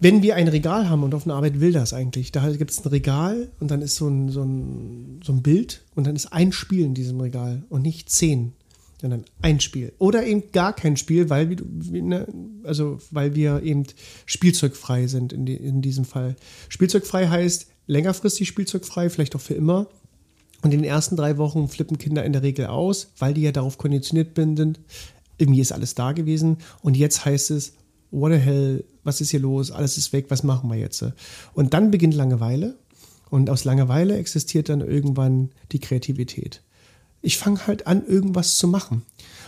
[0.00, 2.84] Wenn wir ein Regal haben und auf einer Arbeit will das eigentlich, da gibt es
[2.84, 6.32] ein Regal und dann ist so ein, so, ein, so ein Bild und dann ist
[6.32, 8.52] ein Spiel in diesem Regal und nicht zehn,
[9.00, 9.92] sondern ein Spiel.
[9.98, 12.28] Oder eben gar kein Spiel, weil wir, ne,
[12.62, 13.84] also weil wir eben
[14.26, 16.36] spielzeugfrei sind in, die, in diesem Fall.
[16.68, 19.88] Spielzeugfrei heißt längerfristig spielzeugfrei, vielleicht auch für immer.
[20.62, 23.52] Und in den ersten drei Wochen flippen Kinder in der Regel aus, weil die ja
[23.52, 24.80] darauf konditioniert sind.
[25.38, 26.58] Irgendwie ist alles da gewesen.
[26.82, 27.74] Und jetzt heißt es,
[28.10, 29.70] what the hell, was ist hier los?
[29.70, 31.04] Alles ist weg, was machen wir jetzt?
[31.54, 32.76] Und dann beginnt Langeweile.
[33.30, 36.62] Und aus Langeweile existiert dann irgendwann die Kreativität.
[37.20, 39.02] Ich fange halt an, irgendwas zu machen.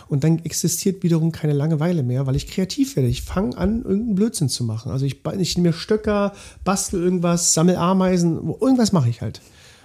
[0.07, 3.07] Und dann existiert wiederum keine Langeweile mehr, weil ich kreativ werde.
[3.07, 4.91] Ich fange an, irgendeinen Blödsinn zu machen.
[4.91, 6.33] Also ich, ich nehme Stöcker,
[6.63, 9.41] bastel irgendwas, sammle Ameisen, irgendwas mache ich halt.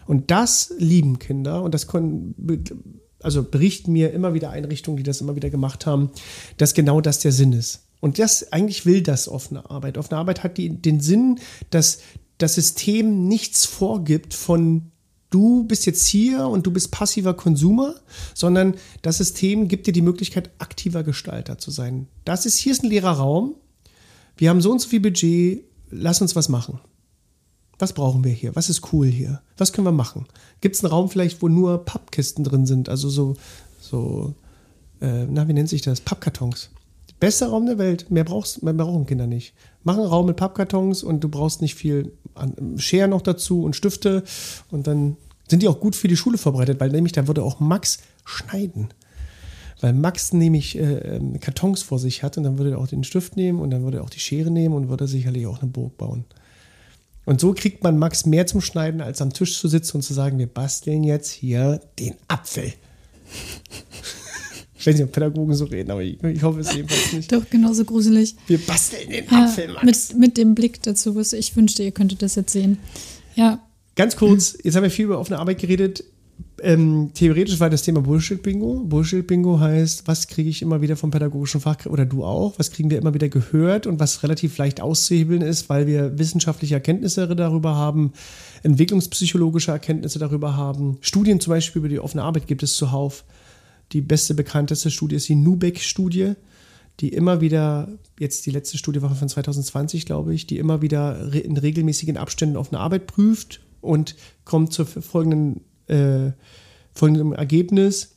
[0.07, 2.35] Und das lieben Kinder und das können,
[3.23, 6.11] also berichten mir immer wieder Einrichtungen, die das immer wieder gemacht haben,
[6.59, 7.86] dass genau das der Sinn ist.
[8.07, 9.99] Und das eigentlich will das offene Arbeit.
[9.99, 11.41] Offene Arbeit hat die, den Sinn,
[11.71, 11.99] dass
[12.39, 14.93] das System nichts vorgibt von
[15.31, 17.97] du bist jetzt hier und du bist passiver Konsumer,
[18.33, 22.07] sondern das System gibt dir die Möglichkeit, aktiver Gestalter zu sein.
[22.25, 23.57] Das ist, hier ist ein leerer Raum.
[24.37, 26.79] Wir haben so und so viel Budget, lass uns was machen.
[27.81, 28.55] Was brauchen wir hier?
[28.55, 29.43] Was ist cool hier?
[29.57, 30.27] Was können wir machen?
[30.61, 32.89] Gibt es einen Raum vielleicht, wo nur Pappkisten drin sind?
[32.89, 33.35] Also so,
[33.81, 34.33] so
[35.01, 36.01] äh, na, wie nennt sich das?
[36.01, 36.71] Pappkartons.
[37.21, 38.11] Bester Raum der Welt.
[38.11, 39.55] Mehr, brauchst, mehr brauchen Kinder nicht.
[39.85, 42.13] Mach einen Raum mit Pappkartons und du brauchst nicht viel
[42.77, 44.25] Scheren noch dazu und Stifte.
[44.71, 45.17] Und dann
[45.49, 48.89] sind die auch gut für die Schule vorbereitet, weil nämlich da würde auch Max schneiden.
[49.81, 53.05] Weil Max nämlich äh, ähm, Kartons vor sich hat und dann würde er auch den
[53.05, 55.71] Stift nehmen und dann würde er auch die Schere nehmen und würde sicherlich auch eine
[55.71, 56.25] Burg bauen.
[57.27, 60.15] Und so kriegt man Max mehr zum Schneiden, als am Tisch zu sitzen und zu
[60.15, 62.73] sagen, wir basteln jetzt hier den Apfel.
[64.79, 67.33] Ich weiß nicht, ob Pädagogen so reden, aber ich, ich hoffe es jedenfalls nicht.
[67.33, 68.37] Doch, genauso gruselig.
[68.47, 69.85] Wir basteln den Apfel, Max.
[70.13, 72.79] Mit, mit dem Blick dazu, was ich wünschte, ihr könntet das jetzt sehen.
[73.35, 73.61] Ja.
[73.95, 76.05] Ganz kurz, jetzt haben wir viel über offene Arbeit geredet.
[76.63, 78.85] Ähm, theoretisch war das Thema Bullshit-Bingo.
[78.85, 82.91] Bullshit-Bingo heißt, was kriege ich immer wieder vom pädagogischen Fachkräften oder du auch, was kriegen
[82.91, 87.75] wir immer wieder gehört und was relativ leicht auszuhebeln ist, weil wir wissenschaftliche Erkenntnisse darüber
[87.75, 88.13] haben,
[88.63, 90.97] entwicklungspsychologische Erkenntnisse darüber haben.
[91.01, 93.25] Studien zum Beispiel über die offene Arbeit gibt es zuhauf.
[93.93, 96.35] Die beste, bekannteste Studie ist die Nubeck-Studie,
[97.01, 101.33] die immer wieder, jetzt die letzte Studie war von 2020, glaube ich, die immer wieder
[101.33, 106.33] in regelmäßigen Abständen offene Arbeit prüft und kommt zu folgenden, äh,
[106.93, 108.17] folgendem Ergebnis,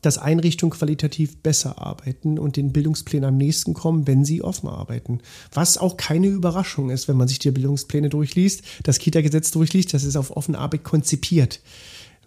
[0.00, 5.20] dass Einrichtungen qualitativ besser arbeiten und den Bildungsplänen am nächsten kommen, wenn sie offen arbeiten.
[5.52, 10.04] Was auch keine Überraschung ist, wenn man sich die Bildungspläne durchliest, das Kita-Gesetz durchliest, das
[10.04, 11.60] ist auf offene Arbeit konzipiert.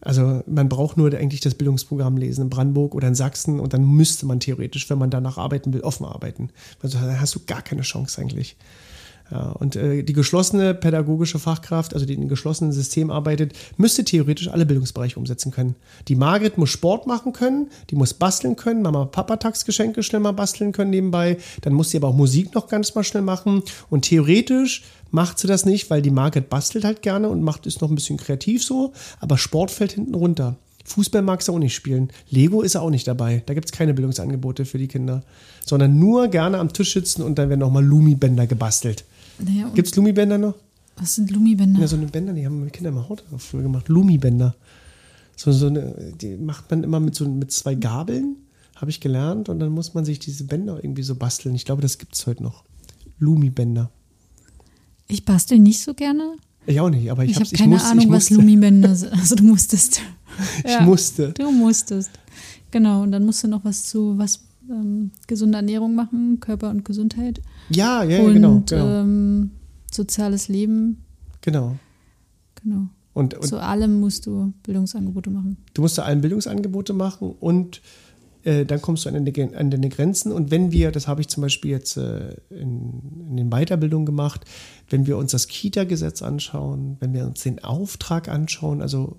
[0.06, 3.84] Also man braucht nur eigentlich das Bildungsprogramm lesen in Brandenburg oder in Sachsen und dann
[3.84, 6.52] müsste man theoretisch, wenn man danach arbeiten will, offen arbeiten.
[6.82, 8.56] Also dann hast du gar keine Chance eigentlich.
[9.32, 14.04] Ja, und äh, die geschlossene pädagogische Fachkraft, also die in einem geschlossenen System arbeitet, müsste
[14.04, 15.76] theoretisch alle Bildungsbereiche umsetzen können.
[16.08, 20.34] Die Margret muss Sport machen können, die muss basteln können, Mama Papa Tagsgeschenke schnell mal
[20.34, 24.04] basteln können nebenbei, dann muss sie aber auch Musik noch ganz mal schnell machen und
[24.04, 24.84] theoretisch
[25.16, 27.96] macht sie das nicht, weil die Margret bastelt halt gerne und macht ist noch ein
[27.96, 30.58] bisschen kreativ so, aber Sport fällt hinten runter.
[30.84, 32.10] Fußball mag sie auch nicht spielen.
[32.30, 33.42] Lego ist auch nicht dabei.
[33.48, 35.24] Da gibt es keine Bildungsangebote für die Kinder.
[35.66, 39.04] Sondern nur gerne am Tisch sitzen und dann werden nochmal Lumi-Bänder gebastelt.
[39.40, 40.54] Naja, Gibt es Lumibänder noch?
[40.98, 41.80] Was sind Lumibänder?
[41.80, 43.90] Ja, so eine Bänder, die haben meine Kinder immer Haut früher gemacht.
[43.90, 44.56] Lumibänder.
[45.36, 48.36] So, so eine, die macht man immer mit so mit zwei Gabeln,
[48.76, 51.56] habe ich gelernt, und dann muss man sich diese Bänder irgendwie so basteln.
[51.56, 52.64] Ich glaube, das gibt es heute noch.
[53.18, 53.90] Lumibänder.
[55.08, 56.38] Ich bastel nicht so gerne.
[56.66, 59.14] Ich auch nicht, aber ich, ich habe keine musste, Ahnung, was Lumibänder sind.
[59.20, 60.02] Also du musstest.
[60.64, 61.32] ja, ich musste.
[61.34, 62.12] Du musstest.
[62.72, 66.84] Genau, und dann musst du noch was zu was ähm, gesunde Ernährung machen, Körper und
[66.84, 67.42] Gesundheit.
[67.70, 68.64] Ja, ja, und, genau.
[68.66, 69.02] genau.
[69.02, 69.52] Ähm,
[69.92, 71.04] soziales Leben.
[71.42, 71.76] Genau.
[72.64, 72.88] Genau.
[73.14, 75.58] Und, und, zu allem musst du Bildungsangebote machen.
[75.74, 77.82] Du musst zu allem Bildungsangebote machen und
[78.46, 80.32] äh, dann kommst du an deine, an deine, Grenzen.
[80.32, 84.46] Und wenn wir, das habe ich zum Beispiel jetzt äh, in, in den Weiterbildungen gemacht,
[84.90, 89.18] wenn wir uns das Kita-Gesetz anschauen, wenn wir uns den Auftrag anschauen, also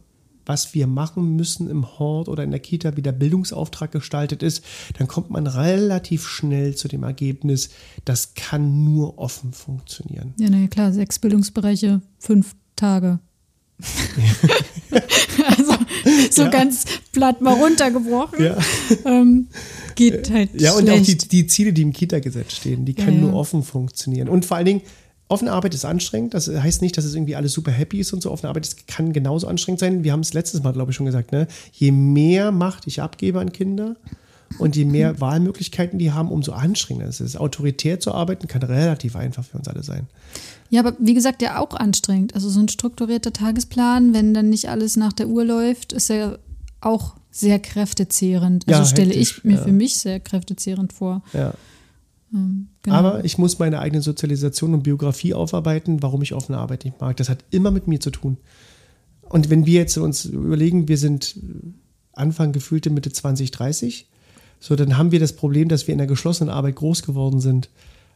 [0.49, 4.65] was wir machen müssen im Hort oder in der Kita, wie der Bildungsauftrag gestaltet ist,
[4.97, 7.71] dann kommt man relativ schnell zu dem Ergebnis,
[8.05, 10.35] das kann nur offen funktionieren.
[10.39, 13.19] Ja, naja, klar, sechs Bildungsbereiche, fünf Tage.
[15.59, 15.66] also
[16.31, 16.49] so ja.
[16.49, 18.45] ganz platt mal runtergebrochen.
[18.45, 18.57] Ja.
[19.05, 19.49] Ähm,
[19.95, 21.01] geht halt Ja, und schlecht.
[21.01, 24.29] auch die, die Ziele, die im Kita-Gesetz stehen, die können ja, nur offen funktionieren.
[24.29, 24.83] Und vor allen Dingen,
[25.29, 26.35] Offene Arbeit ist anstrengend.
[26.35, 28.31] Das heißt nicht, dass es irgendwie alles super happy ist und so.
[28.31, 30.05] Offene Arbeit kann genauso anstrengend sein.
[30.05, 31.33] Wir haben es letztes Mal, glaube ich, schon gesagt.
[31.33, 31.49] Ne?
[31.73, 33.97] Je mehr Macht ich abgebe an Kinder
[34.59, 35.21] und je mehr.
[35.21, 37.37] Wahlmöglichkeiten die haben, umso anstrengender ist es.
[37.37, 40.07] Autoritär zu arbeiten kann relativ einfach für uns alle sein.
[40.71, 42.35] Ja, aber wie gesagt, ja auch anstrengend.
[42.35, 46.39] Also so ein strukturierter Tagesplan, wenn dann nicht alles nach der Uhr läuft, ist ja
[46.81, 48.67] auch sehr kräftezehrend.
[48.69, 49.63] Also ja, stelle hektisch, ich mir ja.
[49.63, 51.23] für mich sehr kräftezehrend vor.
[51.33, 51.53] Ja.
[52.33, 52.97] Ähm, genau.
[52.97, 57.17] Aber ich muss meine eigene Sozialisation und Biografie aufarbeiten, warum ich offene Arbeit nicht mag.
[57.17, 58.39] Das hat immer mit mir zu tun.
[59.23, 61.37] Und wenn wir jetzt uns überlegen, wir sind
[62.13, 64.09] Anfang gefühlte Mitte 20, 30,
[64.61, 67.69] so dann haben wir das Problem, dass wir in der geschlossenen Arbeit groß geworden sind.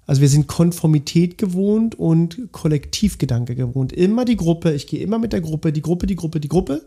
[0.07, 3.93] Also wir sind Konformität gewohnt und Kollektivgedanke gewohnt.
[3.93, 6.83] Immer die Gruppe, ich gehe immer mit der Gruppe, die Gruppe, die Gruppe, die Gruppe.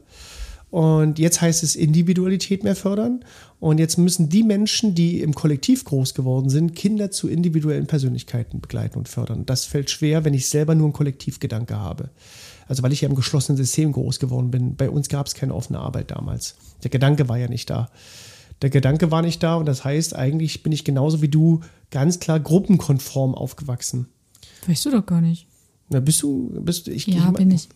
[0.74, 3.24] Und jetzt heißt es Individualität mehr fördern.
[3.60, 8.60] Und jetzt müssen die Menschen, die im Kollektiv groß geworden sind, Kinder zu individuellen Persönlichkeiten
[8.60, 9.46] begleiten und fördern.
[9.46, 12.10] Das fällt schwer, wenn ich selber nur einen Kollektivgedanke habe.
[12.68, 14.76] Also weil ich ja im geschlossenen System groß geworden bin.
[14.76, 16.56] Bei uns gab es keine offene Arbeit damals.
[16.84, 17.92] Der Gedanke war ja nicht da.
[18.62, 22.20] Der Gedanke war nicht da und das heißt, eigentlich bin ich genauso wie du ganz
[22.20, 24.08] klar gruppenkonform aufgewachsen.
[24.68, 25.48] Weißt du doch gar nicht.
[25.90, 27.68] Na, bist du, bist du, ich Ja, ich bin ich.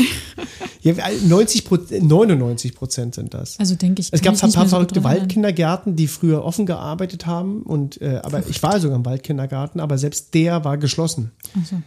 [0.80, 0.94] ja,
[1.28, 1.64] 90
[2.02, 3.58] 99 Prozent sind das.
[3.60, 4.08] Also denke ich.
[4.10, 7.62] Es gab ein paar verrückte so Waldkindergärten, die früher offen gearbeitet haben.
[7.62, 11.32] Und, äh, aber ich war sogar im Waldkindergarten, aber selbst der war geschlossen.
[11.60, 11.82] Ach so.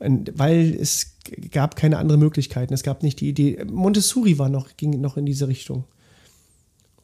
[0.00, 1.16] weil es
[1.50, 2.72] gab keine andere Möglichkeiten.
[2.72, 3.64] Es gab nicht die Idee.
[3.70, 5.84] Montessori war noch, ging noch in diese Richtung.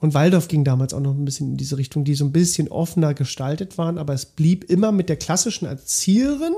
[0.00, 2.68] Und Waldorf ging damals auch noch ein bisschen in diese Richtung, die so ein bisschen
[2.68, 6.54] offener gestaltet waren, aber es blieb immer mit der klassischen Erzieherin.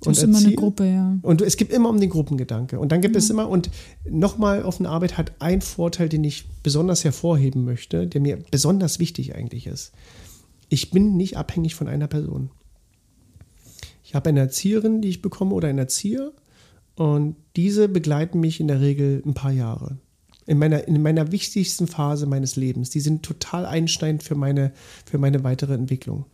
[0.00, 1.18] Das ist immer eine Gruppe, ja.
[1.22, 2.80] Und es gibt immer um den Gruppengedanke.
[2.80, 3.18] Und dann gibt ja.
[3.18, 3.70] es immer, und
[4.08, 9.36] nochmal, offene Arbeit hat einen Vorteil, den ich besonders hervorheben möchte, der mir besonders wichtig
[9.36, 9.92] eigentlich ist.
[10.70, 12.50] Ich bin nicht abhängig von einer Person.
[14.02, 16.32] Ich habe eine Erzieherin, die ich bekomme, oder einen Erzieher,
[16.96, 19.98] und diese begleiten mich in der Regel ein paar Jahre
[20.52, 22.90] in meiner, in meiner wichtigsten Phase meines Lebens.
[22.90, 24.72] Die sind total einschneidend für meine,
[25.06, 26.26] für meine weitere Entwicklung.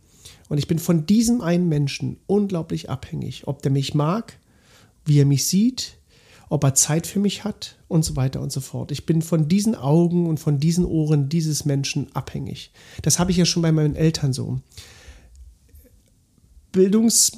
[0.49, 4.37] Und ich bin von diesem einen Menschen unglaublich abhängig, ob der mich mag,
[5.05, 5.97] wie er mich sieht,
[6.49, 8.91] ob er Zeit für mich hat und so weiter und so fort.
[8.91, 12.71] Ich bin von diesen Augen und von diesen Ohren dieses Menschen abhängig.
[13.01, 14.59] Das habe ich ja schon bei meinen Eltern so.
[16.73, 17.31] Bildungs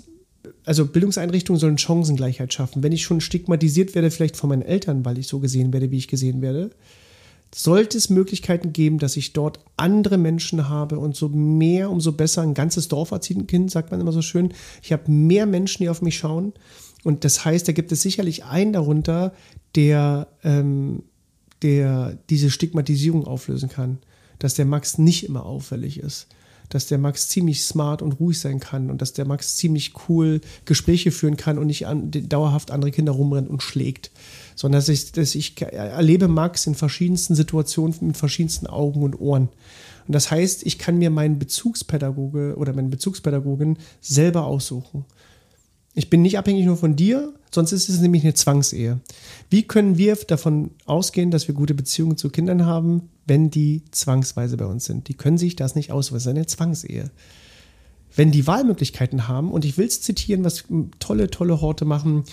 [0.65, 2.83] also Bildungseinrichtungen sollen Chancengleichheit schaffen.
[2.83, 5.97] Wenn ich schon stigmatisiert werde, vielleicht von meinen Eltern, weil ich so gesehen werde, wie
[5.97, 6.71] ich gesehen werde,
[7.53, 12.41] sollte es Möglichkeiten geben, dass ich dort andere Menschen habe und so mehr, umso besser.
[12.41, 14.53] Ein ganzes Dorf erzieht Kind, sagt man immer so schön.
[14.81, 16.53] Ich habe mehr Menschen, die auf mich schauen.
[17.03, 19.33] Und das heißt, da gibt es sicherlich einen darunter,
[19.75, 21.03] der, ähm,
[21.61, 23.99] der diese Stigmatisierung auflösen kann.
[24.39, 26.27] Dass der Max nicht immer auffällig ist
[26.73, 30.41] dass der Max ziemlich smart und ruhig sein kann und dass der Max ziemlich cool
[30.65, 34.11] Gespräche führen kann und nicht an, dauerhaft andere Kinder rumrennt und schlägt.
[34.55, 39.49] Sondern dass ich, dass ich erlebe Max in verschiedensten Situationen mit verschiedensten Augen und Ohren.
[40.07, 45.05] Und das heißt, ich kann mir meinen Bezugspädagoge oder meine Bezugspädagogin selber aussuchen.
[45.93, 48.99] Ich bin nicht abhängig nur von dir, sonst ist es nämlich eine Zwangsehe.
[49.49, 54.57] Wie können wir davon ausgehen, dass wir gute Beziehungen zu Kindern haben, wenn die zwangsweise
[54.57, 55.07] bei uns sind?
[55.07, 57.11] Die können sich das nicht ausweisen, eine Zwangsehe.
[58.15, 60.65] Wenn die Wahlmöglichkeiten haben, und ich will es zitieren, was
[60.99, 62.23] tolle, tolle Horte machen,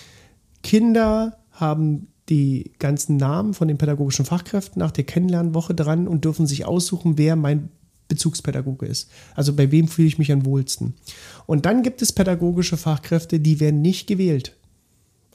[0.61, 6.47] Kinder haben die ganzen Namen von den pädagogischen Fachkräften nach der Kennenlernwoche dran und dürfen
[6.47, 7.69] sich aussuchen, wer mein
[8.07, 9.09] Bezugspädagoge ist.
[9.35, 10.95] Also bei wem fühle ich mich am wohlsten.
[11.45, 14.55] Und dann gibt es pädagogische Fachkräfte, die werden nicht gewählt.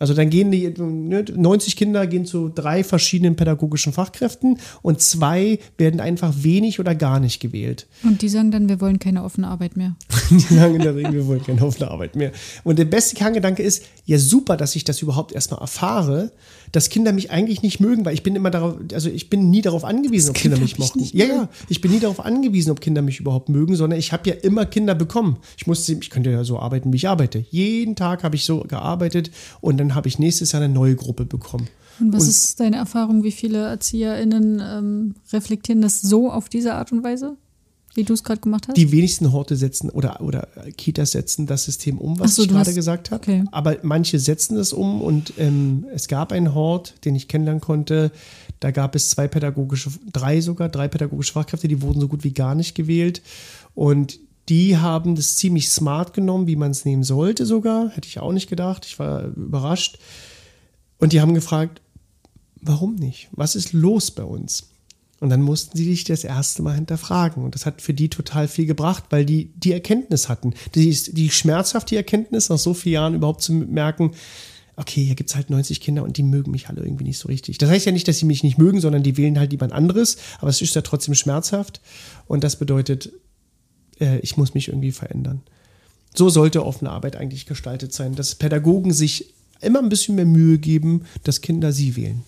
[0.04, 5.58] Also dann gehen die 90 ne, Kinder gehen zu drei verschiedenen pädagogischen Fachkräften und zwei
[5.78, 7.86] werden einfach wenig oder gar nicht gewählt.
[8.02, 9.96] Und die sagen dann, wir wollen keine offene Arbeit mehr.
[10.30, 12.32] die sagen in der Regel, wir wollen keine offene Arbeit mehr.
[12.64, 16.32] Und der beste Kerngedanke ist, ja super, dass ich das überhaupt erstmal erfahre,
[16.72, 19.62] dass Kinder mich eigentlich nicht mögen, weil ich bin immer darauf, also ich bin nie
[19.62, 21.08] darauf angewiesen, ob Kinder mich mochten.
[21.12, 24.28] Ja, ja, ich bin nie darauf angewiesen, ob Kinder mich überhaupt mögen, sondern ich habe
[24.28, 25.38] ja immer Kinder bekommen.
[25.56, 27.44] Ich musste, ich könnte ja so arbeiten, wie ich arbeite.
[27.50, 29.30] Jeden Tag habe ich so gearbeitet
[29.60, 31.68] und dann habe ich nächstes Jahr eine neue Gruppe bekommen.
[32.00, 33.22] Und was und, ist deine Erfahrung?
[33.22, 37.36] Wie viele ErzieherInnen ähm, reflektieren das so auf diese Art und Weise?
[37.94, 38.76] Wie du es gerade gemacht hast?
[38.76, 42.74] Die wenigsten Horte setzen oder, oder Kitas setzen das System um, was so, ich gerade
[42.74, 43.22] gesagt habe.
[43.22, 43.44] Okay.
[43.52, 48.10] Aber manche setzen es um und ähm, es gab einen Hort, den ich kennenlernen konnte.
[48.58, 52.32] Da gab es zwei pädagogische, drei sogar, drei pädagogische Fachkräfte, die wurden so gut wie
[52.32, 53.22] gar nicht gewählt.
[53.76, 54.18] Und
[54.48, 57.90] die haben das ziemlich smart genommen, wie man es nehmen sollte sogar.
[57.90, 58.84] Hätte ich auch nicht gedacht.
[58.84, 59.98] Ich war überrascht.
[60.98, 61.80] Und die haben gefragt,
[62.60, 63.28] warum nicht?
[63.32, 64.68] Was ist los bei uns?
[65.20, 67.44] Und dann mussten sie sich das erste Mal hinterfragen.
[67.44, 70.54] Und das hat für die total viel gebracht, weil die die Erkenntnis hatten.
[70.74, 74.10] Die, die schmerzhafte Erkenntnis, nach so vielen Jahren überhaupt zu merken,
[74.76, 77.28] okay, hier gibt es halt 90 Kinder und die mögen mich alle irgendwie nicht so
[77.28, 77.58] richtig.
[77.58, 80.16] Das heißt ja nicht, dass sie mich nicht mögen, sondern die wählen halt jemand anderes,
[80.40, 81.80] aber es ist ja trotzdem schmerzhaft.
[82.26, 83.10] Und das bedeutet,
[84.04, 85.40] äh, ich muss mich irgendwie verändern.
[86.14, 90.58] So sollte offene Arbeit eigentlich gestaltet sein, dass Pädagogen sich immer ein bisschen mehr Mühe
[90.58, 92.22] geben, dass Kinder sie wählen.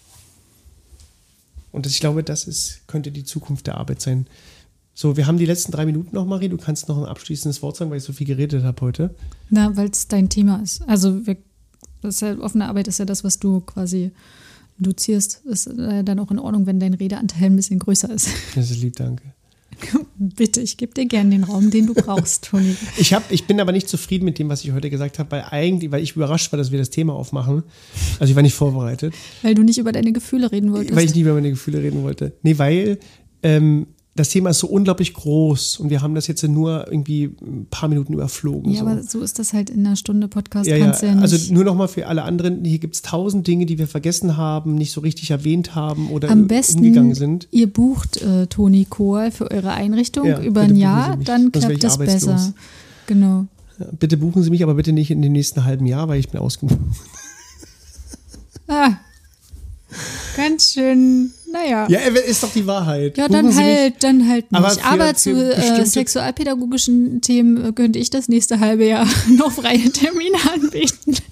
[1.71, 4.27] Und ich glaube, das ist, könnte die Zukunft der Arbeit sein.
[4.95, 6.49] So, wir haben die letzten drei Minuten noch, Marie.
[6.49, 9.15] Du kannst noch ein abschließendes Wort sagen, weil ich so viel geredet habe heute.
[9.51, 10.81] Na, weil es dein Thema ist.
[10.89, 11.37] Also, wir,
[12.03, 14.11] ist ja, offene Arbeit ist ja das, was du quasi
[14.79, 15.43] induzierst.
[15.45, 18.31] Ist äh, dann auch in Ordnung, wenn dein Redeanteil ein bisschen größer ist.
[18.55, 19.36] Das ist lieb, danke.
[20.19, 22.77] Bitte, ich gebe dir gerne den Raum, den du brauchst, Toni.
[22.97, 25.45] ich, hab, ich bin aber nicht zufrieden mit dem, was ich heute gesagt habe, weil
[25.51, 27.63] eigentlich, weil ich überrascht war, dass wir das Thema aufmachen.
[28.19, 29.15] Also ich war nicht vorbereitet.
[29.43, 30.97] Weil du nicht über deine Gefühle reden wolltest.
[30.97, 32.33] Weil ich nicht über meine Gefühle reden wollte.
[32.43, 32.99] Nee, weil
[33.43, 33.87] ähm,
[34.17, 37.89] das Thema ist so unglaublich groß und wir haben das jetzt nur irgendwie ein paar
[37.89, 38.73] Minuten überflogen.
[38.73, 38.87] Ja, so.
[38.87, 40.69] aber so ist das halt in einer Stunde Podcast.
[40.69, 40.93] Ja, ja.
[40.93, 44.37] ja also nur nochmal für alle anderen, hier gibt es tausend Dinge, die wir vergessen
[44.37, 47.47] haben, nicht so richtig erwähnt haben oder Am besten, umgegangen sind.
[47.51, 51.99] Ihr bucht äh, Toni Kohl für eure Einrichtung ja, über ein Jahr, dann klappt das
[51.99, 52.55] besser.
[53.07, 53.47] Genau.
[53.99, 56.41] Bitte buchen Sie mich, aber bitte nicht in dem nächsten halben Jahr, weil ich bin
[56.41, 56.79] ausgebucht.
[58.69, 58.97] Ah.
[60.37, 61.87] ganz schön, naja.
[61.89, 63.17] Ja, ist doch die Wahrheit.
[63.19, 64.61] Ja, dann mich- halt, dann halt nicht.
[64.61, 69.91] Aber Aber, zu äh, sexualpädagogischen Themen äh, könnte ich das nächste halbe Jahr noch freie
[69.91, 71.15] Termine anbieten.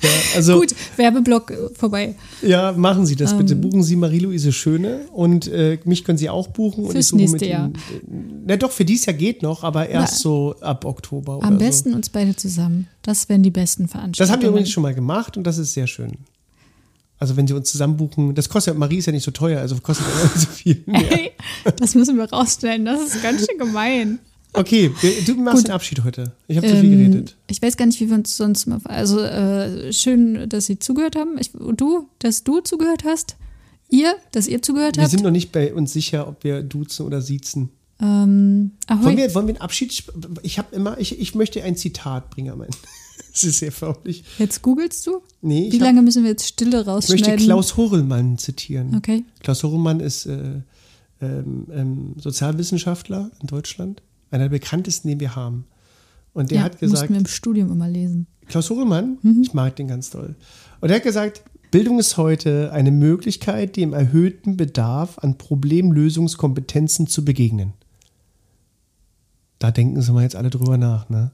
[0.00, 2.14] Ja, also, Gut, Werbeblock äh, vorbei.
[2.42, 3.54] ja, machen Sie das bitte.
[3.54, 3.60] Ähm.
[3.62, 6.84] Buchen Sie Marie-Louise Schöne und äh, mich können Sie auch buchen.
[6.84, 7.66] und Fürs ich suche nächste mit Jahr.
[7.66, 11.38] Ihnen- äh, Na doch, für dieses Jahr geht noch, aber erst Na, so ab Oktober
[11.38, 11.58] oder Am so.
[11.58, 12.86] besten uns beide zusammen.
[13.02, 14.18] Das wären die besten Veranstaltungen.
[14.28, 16.12] Das haben wir übrigens schon mal gemacht und das ist sehr schön.
[17.18, 19.76] Also wenn Sie uns zusammen buchen, das kostet, Marie ist ja nicht so teuer, also
[19.76, 21.00] kostet ja nicht so viel mehr.
[21.00, 21.30] Hey,
[21.76, 22.84] das müssen wir rausstellen.
[22.84, 24.20] Das ist ganz schön gemein.
[24.52, 25.66] Okay, wir- du machst Gut.
[25.68, 26.32] den Abschied heute.
[26.46, 27.36] Ich habe zu viel Ähm, geredet.
[27.48, 28.80] Ich weiß gar nicht, wie wir uns sonst mal.
[28.84, 31.36] Also äh, schön, dass Sie zugehört haben.
[31.38, 33.36] Ich, du, dass du zugehört hast.
[33.90, 35.10] Ihr, dass ihr zugehört Wir habt.
[35.10, 37.70] sind noch nicht bei uns sicher, ob wir duzen oder siezen.
[38.00, 38.72] ähm.
[38.88, 40.04] Wollen wir, wollen wir einen Abschied?
[40.42, 42.68] Ich habe immer, ich, ich möchte ein Zitat bringen, mein.
[43.40, 44.24] Das ist sehr förmlich.
[44.38, 45.22] Jetzt googelst du?
[45.42, 47.26] Nee, Wie ich, hab, lange müssen wir jetzt Stille ich rausschneiden?
[47.26, 48.96] möchte Klaus Horrellmann zitieren.
[48.96, 49.24] Okay.
[49.44, 50.62] Klaus Horrellmann ist äh,
[51.20, 55.66] ähm, ähm, Sozialwissenschaftler in Deutschland, einer der bekanntesten, den wir haben.
[56.32, 58.26] Und der ja, hat gesagt, mussten wir im Studium immer lesen.
[58.48, 59.42] Klaus Horrellmann, Mhm.
[59.42, 60.34] ich mag den ganz doll.
[60.80, 67.24] Und er hat gesagt, Bildung ist heute eine Möglichkeit, dem erhöhten Bedarf an Problemlösungskompetenzen zu
[67.24, 67.74] begegnen.
[69.60, 71.30] Da denken Sie mal jetzt alle drüber nach, ne?